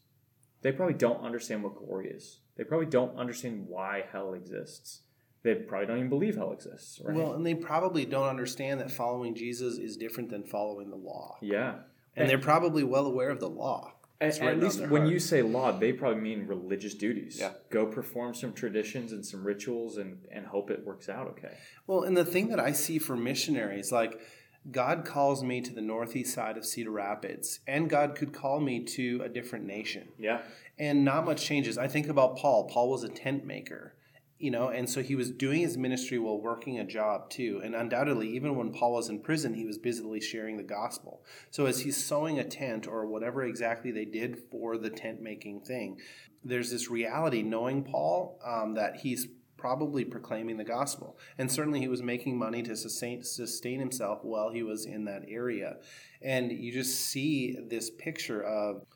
They 0.62 0.72
probably 0.72 0.94
don't 0.94 1.22
understand 1.24 1.62
what 1.62 1.76
glory 1.76 2.10
is. 2.10 2.40
They 2.56 2.64
probably 2.64 2.86
don't 2.86 3.16
understand 3.16 3.66
why 3.66 4.04
hell 4.12 4.34
exists. 4.34 5.00
They 5.42 5.54
probably 5.54 5.86
don't 5.86 5.96
even 5.96 6.10
believe 6.10 6.36
hell 6.36 6.52
exists. 6.52 7.00
Right? 7.02 7.16
Well, 7.16 7.32
and 7.32 7.46
they 7.46 7.54
probably 7.54 8.04
don't 8.04 8.28
understand 8.28 8.80
that 8.80 8.90
following 8.90 9.34
Jesus 9.34 9.78
is 9.78 9.96
different 9.96 10.28
than 10.28 10.44
following 10.44 10.90
the 10.90 10.96
law. 10.96 11.38
Yeah. 11.40 11.70
And, 11.70 11.82
and 12.16 12.28
they're 12.28 12.38
probably 12.38 12.84
well 12.84 13.06
aware 13.06 13.30
of 13.30 13.40
the 13.40 13.48
law. 13.48 13.94
At, 14.20 14.38
at 14.40 14.60
least 14.60 14.80
when 14.80 15.02
heart. 15.02 15.12
you 15.12 15.18
say 15.18 15.40
law, 15.40 15.72
they 15.72 15.94
probably 15.94 16.20
mean 16.20 16.46
religious 16.46 16.92
duties. 16.92 17.38
Yeah. 17.40 17.52
Go 17.70 17.86
perform 17.86 18.34
some 18.34 18.52
traditions 18.52 19.12
and 19.12 19.24
some 19.24 19.42
rituals 19.42 19.96
and, 19.96 20.18
and 20.30 20.44
hope 20.44 20.70
it 20.70 20.84
works 20.84 21.08
out 21.08 21.26
okay. 21.28 21.56
Well, 21.86 22.02
and 22.02 22.14
the 22.14 22.26
thing 22.26 22.48
that 22.48 22.60
I 22.60 22.72
see 22.72 22.98
for 22.98 23.16
missionaries, 23.16 23.90
like– 23.90 24.20
God 24.70 25.04
calls 25.04 25.42
me 25.42 25.60
to 25.62 25.72
the 25.72 25.80
northeast 25.80 26.34
side 26.34 26.56
of 26.56 26.66
Cedar 26.66 26.90
Rapids, 26.90 27.60
and 27.66 27.88
God 27.88 28.14
could 28.14 28.32
call 28.32 28.60
me 28.60 28.80
to 28.84 29.22
a 29.24 29.28
different 29.28 29.64
nation. 29.64 30.08
Yeah. 30.18 30.42
And 30.78 31.04
not 31.04 31.24
much 31.24 31.44
changes. 31.44 31.78
I 31.78 31.88
think 31.88 32.08
about 32.08 32.36
Paul. 32.36 32.64
Paul 32.64 32.90
was 32.90 33.02
a 33.02 33.08
tent 33.08 33.44
maker, 33.44 33.94
you 34.38 34.50
know, 34.50 34.68
and 34.68 34.88
so 34.88 35.02
he 35.02 35.14
was 35.14 35.30
doing 35.30 35.60
his 35.60 35.78
ministry 35.78 36.18
while 36.18 36.40
working 36.40 36.78
a 36.78 36.84
job 36.84 37.30
too. 37.30 37.60
And 37.64 37.74
undoubtedly, 37.74 38.28
even 38.30 38.54
when 38.54 38.72
Paul 38.72 38.92
was 38.92 39.08
in 39.08 39.20
prison, 39.20 39.54
he 39.54 39.66
was 39.66 39.78
busily 39.78 40.20
sharing 40.20 40.56
the 40.56 40.62
gospel. 40.62 41.22
So 41.50 41.66
as 41.66 41.80
he's 41.80 42.02
sewing 42.02 42.38
a 42.38 42.44
tent 42.44 42.86
or 42.86 43.06
whatever 43.06 43.44
exactly 43.44 43.90
they 43.90 44.06
did 44.06 44.42
for 44.50 44.76
the 44.76 44.90
tent 44.90 45.22
making 45.22 45.60
thing, 45.60 46.00
there's 46.44 46.70
this 46.70 46.90
reality 46.90 47.42
knowing 47.42 47.82
Paul 47.82 48.40
um, 48.44 48.74
that 48.74 48.96
he's 48.96 49.26
probably 49.60 50.04
proclaiming 50.04 50.56
the 50.56 50.64
gospel. 50.64 51.18
And 51.36 51.52
certainly 51.52 51.80
he 51.80 51.88
was 51.88 52.02
making 52.02 52.38
money 52.38 52.62
to 52.62 52.74
sustain, 52.74 53.22
sustain 53.22 53.78
himself 53.78 54.24
while 54.24 54.50
he 54.50 54.62
was 54.62 54.86
in 54.86 55.04
that 55.04 55.24
area. 55.28 55.76
And 56.22 56.50
you 56.50 56.72
just 56.72 56.98
see 56.98 57.58
this 57.68 57.90
picture 57.90 58.42
of 58.42 58.86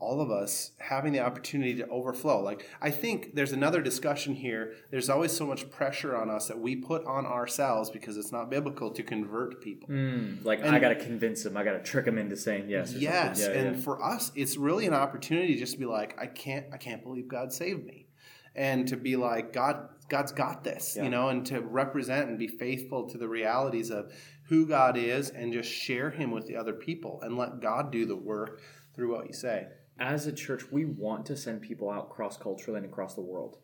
all 0.00 0.20
of 0.20 0.30
us 0.30 0.72
having 0.78 1.12
the 1.12 1.20
opportunity 1.20 1.74
to 1.76 1.86
overflow. 1.88 2.40
Like, 2.40 2.68
I 2.80 2.90
think 2.90 3.34
there's 3.34 3.52
another 3.52 3.80
discussion 3.80 4.34
here. 4.34 4.74
There's 4.90 5.08
always 5.08 5.30
so 5.30 5.46
much 5.46 5.70
pressure 5.70 6.16
on 6.16 6.28
us 6.28 6.48
that 6.48 6.58
we 6.58 6.76
put 6.76 7.04
on 7.04 7.24
ourselves 7.24 7.88
because 7.88 8.16
it's 8.16 8.32
not 8.32 8.50
biblical 8.50 8.90
to 8.90 9.02
convert 9.02 9.60
people. 9.60 9.88
Mm, 9.88 10.44
like, 10.44 10.60
and, 10.60 10.74
I 10.74 10.80
got 10.80 10.88
to 10.88 10.96
convince 10.96 11.44
them, 11.44 11.56
I 11.56 11.62
got 11.62 11.72
to 11.72 11.82
trick 11.82 12.04
them 12.04 12.18
into 12.18 12.36
saying 12.36 12.68
yes. 12.68 12.92
yes. 12.92 13.40
Yeah, 13.40 13.50
and 13.50 13.76
yeah. 13.76 13.82
for 13.82 14.02
us, 14.02 14.32
it's 14.34 14.56
really 14.56 14.86
an 14.86 14.94
opportunity 14.94 15.56
just 15.56 15.74
to 15.74 15.78
be 15.78 15.86
like, 15.86 16.16
I 16.20 16.26
can't, 16.26 16.66
I 16.72 16.78
can't 16.78 17.02
believe 17.04 17.28
God 17.28 17.52
saved 17.52 17.84
me 17.84 18.06
and 18.54 18.86
to 18.88 18.96
be 18.96 19.16
like 19.16 19.52
God 19.52 19.88
God's 20.12 20.30
got 20.30 20.62
this, 20.62 20.94
yeah. 20.94 21.04
you 21.04 21.08
know, 21.08 21.30
and 21.30 21.46
to 21.46 21.62
represent 21.62 22.28
and 22.28 22.38
be 22.38 22.46
faithful 22.46 23.08
to 23.08 23.16
the 23.16 23.26
realities 23.26 23.88
of 23.88 24.12
who 24.44 24.66
God 24.66 24.98
is 24.98 25.30
and 25.30 25.54
just 25.54 25.72
share 25.72 26.10
him 26.10 26.30
with 26.30 26.46
the 26.46 26.54
other 26.54 26.74
people 26.74 27.20
and 27.22 27.38
let 27.38 27.60
God 27.60 27.90
do 27.90 28.04
the 28.04 28.14
work 28.14 28.60
through 28.94 29.14
what 29.14 29.26
you 29.26 29.32
say. 29.32 29.68
As 29.98 30.26
a 30.26 30.32
church, 30.32 30.70
we 30.70 30.84
want 30.84 31.24
to 31.26 31.36
send 31.36 31.62
people 31.62 31.88
out 31.88 32.10
cross 32.10 32.36
culturally 32.36 32.76
and 32.76 32.84
across 32.84 33.14
the 33.14 33.22
world. 33.22 33.56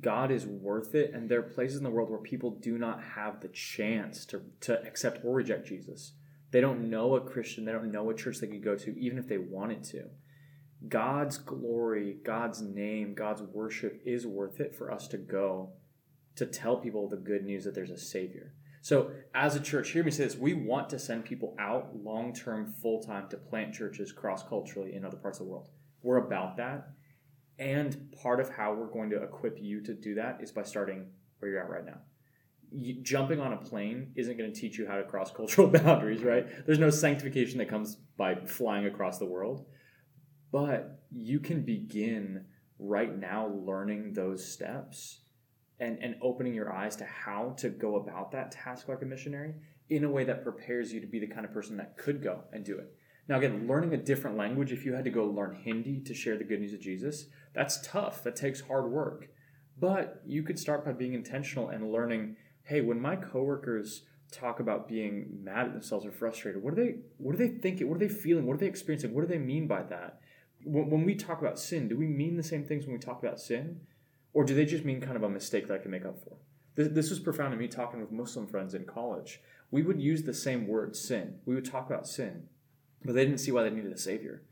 God 0.00 0.32
is 0.32 0.44
worth 0.44 0.96
it, 0.96 1.14
and 1.14 1.28
there 1.28 1.38
are 1.38 1.44
places 1.44 1.76
in 1.76 1.84
the 1.84 1.90
world 1.90 2.10
where 2.10 2.18
people 2.18 2.50
do 2.50 2.78
not 2.78 3.00
have 3.14 3.40
the 3.40 3.46
chance 3.46 4.26
to, 4.26 4.42
to 4.62 4.82
accept 4.84 5.24
or 5.24 5.36
reject 5.36 5.68
Jesus. 5.68 6.14
They 6.50 6.60
don't 6.60 6.90
know 6.90 7.14
a 7.14 7.20
Christian, 7.20 7.64
they 7.64 7.70
don't 7.70 7.92
know 7.92 8.10
a 8.10 8.14
church 8.14 8.38
they 8.38 8.48
could 8.48 8.64
go 8.64 8.74
to, 8.74 8.98
even 8.98 9.18
if 9.18 9.28
they 9.28 9.38
wanted 9.38 9.84
to. 9.84 10.06
God's 10.88 11.38
glory, 11.38 12.16
God's 12.24 12.60
name, 12.60 13.14
God's 13.14 13.42
worship 13.42 14.02
is 14.04 14.26
worth 14.26 14.58
it 14.58 14.74
for 14.74 14.90
us 14.90 15.06
to 15.06 15.16
go 15.16 15.74
to 16.36 16.46
tell 16.46 16.76
people 16.76 17.08
the 17.08 17.16
good 17.16 17.44
news 17.44 17.64
that 17.64 17.74
there's 17.74 17.90
a 17.90 17.98
Savior. 17.98 18.54
So, 18.80 19.12
as 19.32 19.54
a 19.54 19.60
church, 19.60 19.90
hear 19.90 20.02
me 20.02 20.10
say 20.10 20.24
this 20.24 20.36
we 20.36 20.54
want 20.54 20.90
to 20.90 20.98
send 20.98 21.24
people 21.24 21.54
out 21.58 21.94
long 21.94 22.34
term, 22.34 22.66
full 22.66 23.00
time 23.00 23.28
to 23.28 23.36
plant 23.36 23.72
churches 23.72 24.10
cross 24.10 24.42
culturally 24.42 24.94
in 24.94 25.04
other 25.04 25.16
parts 25.16 25.38
of 25.38 25.46
the 25.46 25.52
world. 25.52 25.68
We're 26.02 26.16
about 26.16 26.56
that. 26.56 26.88
And 27.58 28.12
part 28.20 28.40
of 28.40 28.50
how 28.50 28.74
we're 28.74 28.90
going 28.90 29.10
to 29.10 29.22
equip 29.22 29.58
you 29.60 29.82
to 29.82 29.94
do 29.94 30.16
that 30.16 30.38
is 30.42 30.50
by 30.50 30.64
starting 30.64 31.06
where 31.38 31.50
you're 31.50 31.62
at 31.62 31.70
right 31.70 31.84
now. 31.84 31.98
You, 32.72 33.02
jumping 33.02 33.38
on 33.38 33.52
a 33.52 33.56
plane 33.58 34.12
isn't 34.16 34.36
going 34.36 34.52
to 34.52 34.58
teach 34.58 34.78
you 34.78 34.88
how 34.88 34.96
to 34.96 35.04
cross 35.04 35.30
cultural 35.30 35.68
boundaries, 35.68 36.24
right? 36.24 36.46
There's 36.66 36.80
no 36.80 36.90
sanctification 36.90 37.58
that 37.58 37.68
comes 37.68 37.98
by 38.16 38.34
flying 38.46 38.86
across 38.86 39.18
the 39.18 39.26
world. 39.26 39.66
But 40.50 41.02
you 41.12 41.38
can 41.38 41.62
begin 41.62 42.46
right 42.80 43.16
now 43.16 43.46
learning 43.46 44.14
those 44.14 44.44
steps 44.44 45.21
and, 45.82 45.98
and 46.00 46.14
opening 46.22 46.54
your 46.54 46.72
eyes 46.72 46.94
to 46.94 47.04
how 47.04 47.54
to 47.58 47.68
go 47.68 47.96
about 47.96 48.30
that 48.30 48.52
task 48.52 48.88
like 48.88 49.02
a 49.02 49.04
missionary 49.04 49.52
in 49.90 50.04
a 50.04 50.08
way 50.08 50.22
that 50.22 50.44
prepares 50.44 50.92
you 50.92 51.00
to 51.00 51.08
be 51.08 51.18
the 51.18 51.26
kind 51.26 51.44
of 51.44 51.52
person 51.52 51.76
that 51.76 51.98
could 51.98 52.22
go 52.22 52.44
and 52.52 52.64
do 52.64 52.78
it. 52.78 52.94
Now, 53.28 53.38
again, 53.38 53.66
learning 53.66 53.92
a 53.92 53.96
different 53.96 54.36
language, 54.36 54.72
if 54.72 54.84
you 54.84 54.94
had 54.94 55.04
to 55.04 55.10
go 55.10 55.24
learn 55.26 55.60
Hindi 55.64 56.00
to 56.06 56.14
share 56.14 56.38
the 56.38 56.44
good 56.44 56.60
news 56.60 56.72
of 56.72 56.80
Jesus, 56.80 57.26
that's 57.52 57.84
tough. 57.86 58.22
That 58.22 58.36
takes 58.36 58.60
hard 58.60 58.90
work. 58.92 59.28
But 59.78 60.22
you 60.24 60.44
could 60.44 60.58
start 60.58 60.84
by 60.84 60.92
being 60.92 61.14
intentional 61.14 61.68
and 61.68 61.92
learning 61.92 62.36
hey, 62.64 62.80
when 62.80 63.00
my 63.00 63.16
coworkers 63.16 64.04
talk 64.30 64.60
about 64.60 64.86
being 64.86 65.40
mad 65.42 65.66
at 65.66 65.72
themselves 65.72 66.06
or 66.06 66.12
frustrated, 66.12 66.62
what 66.62 66.74
are 66.74 66.76
they 66.76 66.94
what 67.18 67.34
are 67.34 67.38
they 67.38 67.48
thinking? 67.48 67.88
What 67.88 67.96
are 67.96 68.06
they 68.06 68.08
feeling? 68.08 68.46
What 68.46 68.54
are 68.54 68.58
they 68.58 68.66
experiencing? 68.66 69.12
What 69.12 69.22
do 69.22 69.26
they 69.26 69.38
mean 69.38 69.66
by 69.66 69.82
that? 69.82 70.20
When, 70.64 70.90
when 70.90 71.04
we 71.04 71.16
talk 71.16 71.40
about 71.40 71.58
sin, 71.58 71.88
do 71.88 71.96
we 71.96 72.06
mean 72.06 72.36
the 72.36 72.44
same 72.44 72.64
things 72.64 72.86
when 72.86 72.92
we 72.94 73.00
talk 73.00 73.20
about 73.20 73.40
sin? 73.40 73.80
Or 74.34 74.44
do 74.44 74.54
they 74.54 74.64
just 74.64 74.84
mean 74.84 75.00
kind 75.00 75.16
of 75.16 75.22
a 75.22 75.28
mistake 75.28 75.68
that 75.68 75.74
I 75.74 75.82
can 75.82 75.90
make 75.90 76.06
up 76.06 76.22
for? 76.22 76.36
This, 76.74 76.88
this 76.88 77.10
was 77.10 77.20
profound 77.20 77.52
to 77.52 77.58
me 77.58 77.68
talking 77.68 78.00
with 78.00 78.10
Muslim 78.10 78.46
friends 78.46 78.74
in 78.74 78.84
college. 78.84 79.40
We 79.70 79.82
would 79.82 80.00
use 80.00 80.22
the 80.22 80.34
same 80.34 80.66
word, 80.66 80.96
sin. 80.96 81.38
We 81.44 81.54
would 81.54 81.64
talk 81.64 81.88
about 81.88 82.06
sin, 82.06 82.44
but 83.04 83.14
they 83.14 83.24
didn't 83.24 83.40
see 83.40 83.52
why 83.52 83.62
they 83.62 83.70
needed 83.70 83.92
a 83.92 83.98
savior. 83.98 84.42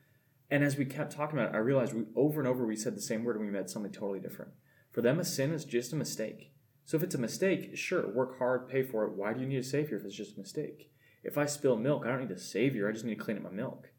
And 0.50 0.64
as 0.64 0.76
we 0.76 0.84
kept 0.84 1.12
talking 1.12 1.38
about 1.38 1.54
it, 1.54 1.56
I 1.56 1.60
realized 1.60 1.94
we 1.94 2.04
over 2.16 2.40
and 2.40 2.48
over 2.48 2.66
we 2.66 2.76
said 2.76 2.96
the 2.96 3.00
same 3.00 3.24
word 3.24 3.36
and 3.36 3.44
we 3.44 3.52
meant 3.52 3.70
something 3.70 3.92
totally 3.92 4.20
different. 4.20 4.50
For 4.90 5.00
them, 5.00 5.20
a 5.20 5.24
sin 5.24 5.52
is 5.52 5.64
just 5.64 5.92
a 5.92 5.96
mistake. 5.96 6.52
So 6.84 6.96
if 6.96 7.04
it's 7.04 7.14
a 7.14 7.18
mistake, 7.18 7.76
sure, 7.76 8.08
work 8.08 8.38
hard, 8.38 8.68
pay 8.68 8.82
for 8.82 9.04
it. 9.04 9.12
Why 9.12 9.32
do 9.32 9.40
you 9.40 9.46
need 9.46 9.58
a 9.58 9.62
savior 9.62 9.96
if 9.96 10.04
it's 10.04 10.16
just 10.16 10.36
a 10.36 10.40
mistake? 10.40 10.90
If 11.22 11.38
I 11.38 11.46
spill 11.46 11.76
milk, 11.76 12.04
I 12.04 12.08
don't 12.08 12.22
need 12.22 12.30
a 12.32 12.38
savior. 12.38 12.88
I 12.88 12.92
just 12.92 13.04
need 13.04 13.16
to 13.16 13.24
clean 13.24 13.36
up 13.36 13.44
my 13.44 13.50
milk. 13.50 13.90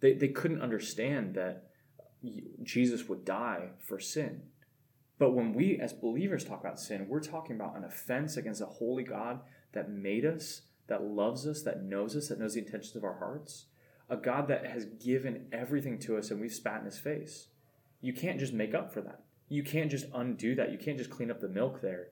They, 0.00 0.14
they 0.14 0.28
couldn't 0.28 0.62
understand 0.62 1.34
that 1.34 1.64
uh, 2.00 2.30
Jesus 2.62 3.08
would 3.08 3.24
die 3.24 3.70
for 3.84 3.98
sin. 3.98 4.42
But 5.18 5.32
when 5.32 5.52
we 5.52 5.78
as 5.80 5.92
believers 5.92 6.44
talk 6.44 6.60
about 6.60 6.78
sin, 6.78 7.06
we're 7.08 7.20
talking 7.20 7.56
about 7.56 7.76
an 7.76 7.84
offense 7.84 8.36
against 8.36 8.60
a 8.60 8.66
holy 8.66 9.02
God 9.02 9.40
that 9.72 9.90
made 9.90 10.24
us, 10.24 10.62
that 10.86 11.02
loves 11.02 11.46
us, 11.46 11.62
that 11.62 11.82
knows 11.82 12.16
us, 12.16 12.28
that 12.28 12.38
knows 12.38 12.54
the 12.54 12.60
intentions 12.60 12.96
of 12.96 13.04
our 13.04 13.18
hearts. 13.18 13.66
A 14.08 14.16
God 14.16 14.48
that 14.48 14.66
has 14.66 14.86
given 15.04 15.46
everything 15.52 15.98
to 16.00 16.16
us 16.16 16.30
and 16.30 16.40
we've 16.40 16.52
spat 16.52 16.80
in 16.80 16.86
his 16.86 16.98
face. 16.98 17.48
You 18.00 18.12
can't 18.12 18.38
just 18.38 18.52
make 18.52 18.74
up 18.74 18.92
for 18.92 19.00
that. 19.02 19.20
You 19.48 19.62
can't 19.62 19.90
just 19.90 20.06
undo 20.14 20.54
that. 20.54 20.70
You 20.70 20.78
can't 20.78 20.98
just 20.98 21.10
clean 21.10 21.30
up 21.30 21.40
the 21.40 21.48
milk 21.48 21.80
there. 21.82 22.08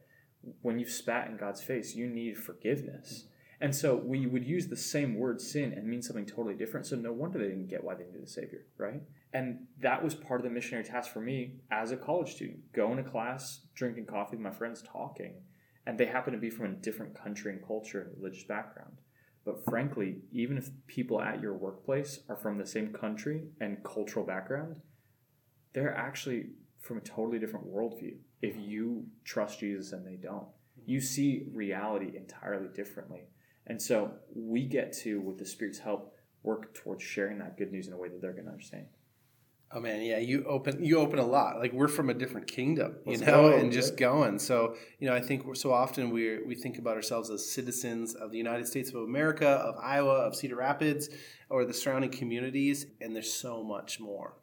When 0.63 0.79
you've 0.79 0.91
spat 0.91 1.29
in 1.29 1.37
God's 1.37 1.63
face, 1.63 1.95
you 1.95 2.07
need 2.07 2.37
forgiveness. 2.37 3.27
And 3.61 3.75
so 3.75 3.97
we 3.97 4.27
would 4.27 4.45
use 4.45 4.67
the 4.67 4.77
same 4.77 5.15
word 5.15 5.41
sin 5.41 5.73
and 5.73 5.87
mean 5.87 6.03
something 6.03 6.27
totally 6.27 6.55
different. 6.55 6.87
So 6.87 6.97
no 6.97 7.13
wonder 7.13 7.39
they 7.39 7.49
didn't 7.49 7.69
get 7.69 7.83
why 7.83 7.95
they 7.95 8.05
needed 8.05 8.23
a 8.23 8.27
savior, 8.27 8.67
right? 8.77 9.01
And 9.33 9.67
that 9.81 10.03
was 10.03 10.15
part 10.15 10.41
of 10.41 10.45
the 10.45 10.51
missionary 10.51 10.85
task 10.85 11.13
for 11.13 11.21
me 11.21 11.55
as 11.71 11.91
a 11.91 11.97
college 11.97 12.35
student. 12.35 12.73
Going 12.73 13.03
to 13.03 13.11
class, 13.11 13.61
drinking 13.75 14.07
coffee 14.07 14.37
with 14.37 14.45
my 14.45 14.51
friends, 14.51 14.83
talking. 14.83 15.35
And 15.87 15.97
they 15.97 16.07
happen 16.07 16.33
to 16.33 16.39
be 16.39 16.51
from 16.51 16.67
a 16.67 16.77
different 16.77 17.15
country 17.15 17.53
and 17.53 17.67
culture 17.67 18.03
and 18.03 18.23
religious 18.23 18.45
background. 18.45 18.99
But 19.45 19.65
frankly, 19.65 20.17
even 20.33 20.59
if 20.59 20.71
people 20.89 21.23
at 21.23 21.41
your 21.41 21.55
workplace 21.55 22.21
are 22.29 22.37
from 22.37 22.59
the 22.59 22.67
same 22.67 22.93
country 22.93 23.45
and 23.61 23.83
cultural 23.85 24.27
background, 24.27 24.81
they're 25.73 25.97
actually 25.97 26.51
from 26.81 26.99
a 26.99 27.03
totally 27.03 27.39
different 27.39 27.73
worldview 27.73 28.17
if 28.43 28.57
you 28.57 29.05
trust 29.25 29.61
Jesus 29.61 29.93
and 29.93 30.07
they 30.07 30.17
don't. 30.17 30.49
You 30.85 31.01
see 31.01 31.47
reality 31.53 32.17
entirely 32.17 32.69
differently. 32.69 33.29
And 33.67 33.81
so 33.81 34.13
we 34.35 34.65
get 34.65 34.93
to, 34.99 35.21
with 35.21 35.39
the 35.39 35.47
Spirit's 35.47 35.79
help, 35.79 36.15
work 36.43 36.75
towards 36.75 37.03
sharing 37.03 37.39
that 37.39 37.59
good 37.59 37.73
news 37.73 37.89
in 37.89 37.93
a 37.93 37.97
way 37.97 38.09
that 38.09 38.21
they're 38.21 38.33
going 38.33 38.45
to 38.45 38.53
understand. 38.53 38.87
Oh 39.73 39.81
man, 39.81 40.01
yeah, 40.01 40.19
you 40.19 40.45
open 40.45 40.85
you 40.85 40.99
open 40.99 41.19
a 41.19 41.27
lot. 41.27 41.59
Like 41.59 41.73
we're 41.73 41.89
from 41.89 42.09
a 42.09 42.15
different 42.15 42.47
kingdom, 42.47 42.99
you 43.05 43.13
Let's 43.13 43.23
know, 43.23 43.49
and 43.49 43.73
just 43.73 43.97
going. 43.97 44.39
So 44.39 44.77
you 45.01 45.09
know, 45.09 45.15
I 45.15 45.21
think 45.21 45.57
so 45.57 45.73
often 45.73 46.11
we 46.11 46.41
we 46.41 46.55
think 46.55 46.79
about 46.79 46.95
ourselves 46.95 47.31
as 47.31 47.51
citizens 47.51 48.15
of 48.15 48.31
the 48.31 48.39
United 48.39 48.69
States 48.69 48.91
of 48.91 49.03
America, 49.03 49.49
of 49.49 49.75
Iowa, 49.83 50.19
of 50.19 50.37
Cedar 50.37 50.55
Rapids, 50.55 51.09
or 51.51 51.65
the 51.65 51.75
surrounding 51.75 52.11
communities, 52.11 52.87
and 53.01 53.15
there's 53.15 53.33
so 53.33 53.65
much 53.65 53.99
more. 53.99 54.35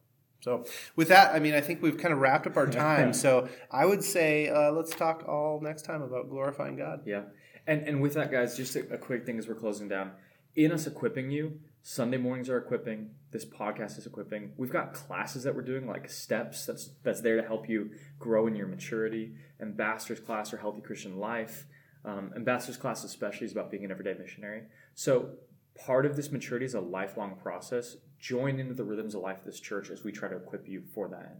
So 0.43 0.65
with 0.97 1.07
that, 1.07 1.33
I 1.33 1.39
mean, 1.39 1.53
I 1.53 1.61
think 1.61 1.81
we've 1.81 1.97
kind 1.97 2.13
of 2.13 2.19
wrapped 2.19 2.47
up 2.47 2.57
our 2.57 2.67
time. 2.85 3.13
so 3.13 3.47
I 3.71 3.85
would 3.85 4.03
say 4.03 4.49
uh, 4.49 4.71
let's 4.71 4.93
talk 4.93 5.23
all 5.27 5.61
next 5.61 5.83
time 5.83 6.01
about 6.01 6.29
glorifying 6.29 6.75
God. 6.75 7.01
Yeah. 7.05 7.23
And 7.65 7.87
and 7.87 8.01
with 8.01 8.13
that, 8.15 8.29
guys, 8.29 8.57
just 8.57 8.75
a, 8.75 8.93
a 8.93 8.97
quick 8.97 9.25
thing 9.25 9.39
as 9.39 9.47
we're 9.47 9.55
closing 9.55 9.87
down. 9.87 10.11
In 10.55 10.71
us 10.71 10.85
equipping 10.85 11.31
you, 11.31 11.59
Sunday 11.81 12.17
mornings 12.17 12.49
are 12.49 12.57
equipping. 12.57 13.11
This 13.31 13.45
podcast 13.45 13.97
is 13.97 14.05
equipping. 14.05 14.51
We've 14.57 14.71
got 14.71 14.93
classes 14.93 15.43
that 15.43 15.55
we're 15.55 15.61
doing, 15.63 15.87
like 15.87 16.09
steps 16.09 16.65
that's 16.65 16.89
that's 17.03 17.21
there 17.21 17.39
to 17.41 17.47
help 17.47 17.69
you 17.69 17.91
grow 18.19 18.47
in 18.47 18.55
your 18.55 18.67
maturity. 18.67 19.35
Ambassadors 19.61 20.19
class 20.19 20.53
or 20.53 20.57
healthy 20.57 20.81
Christian 20.81 21.19
life. 21.19 21.65
Um, 22.05 22.33
ambassadors 22.35 22.75
class 22.75 23.05
especially 23.05 23.45
is 23.45 23.53
about 23.53 23.71
being 23.71 23.85
an 23.85 23.91
everyday 23.91 24.13
missionary. 24.19 24.63
So 24.93 25.29
part 25.75 26.05
of 26.05 26.15
this 26.15 26.31
maturity 26.31 26.65
is 26.65 26.73
a 26.73 26.79
lifelong 26.81 27.35
process. 27.35 27.97
Join 28.19 28.59
into 28.59 28.73
the 28.73 28.83
rhythms 28.83 29.15
of 29.15 29.21
life 29.21 29.39
of 29.39 29.45
this 29.45 29.59
church 29.59 29.89
as 29.89 30.03
we 30.03 30.11
try 30.11 30.29
to 30.29 30.35
equip 30.35 30.67
you 30.67 30.83
for 30.93 31.07
that. 31.09 31.37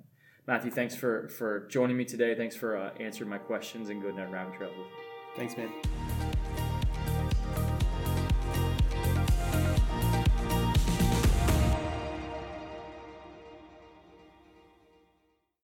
Matthew, 0.48 0.72
thanks 0.72 0.96
for 0.96 1.30
for 1.30 1.68
joining 1.68 1.96
me 1.96 2.04
today. 2.06 2.36
Thanks 2.36 2.56
for 2.56 2.76
uh, 2.76 2.92
answering 3.00 3.30
my 3.30 3.38
questions 3.38 3.90
and 3.90 4.02
going 4.02 4.18
down 4.18 4.32
rabbit 4.32 4.60
me. 4.60 4.86
Thanks, 5.36 5.56
man. 5.56 6.23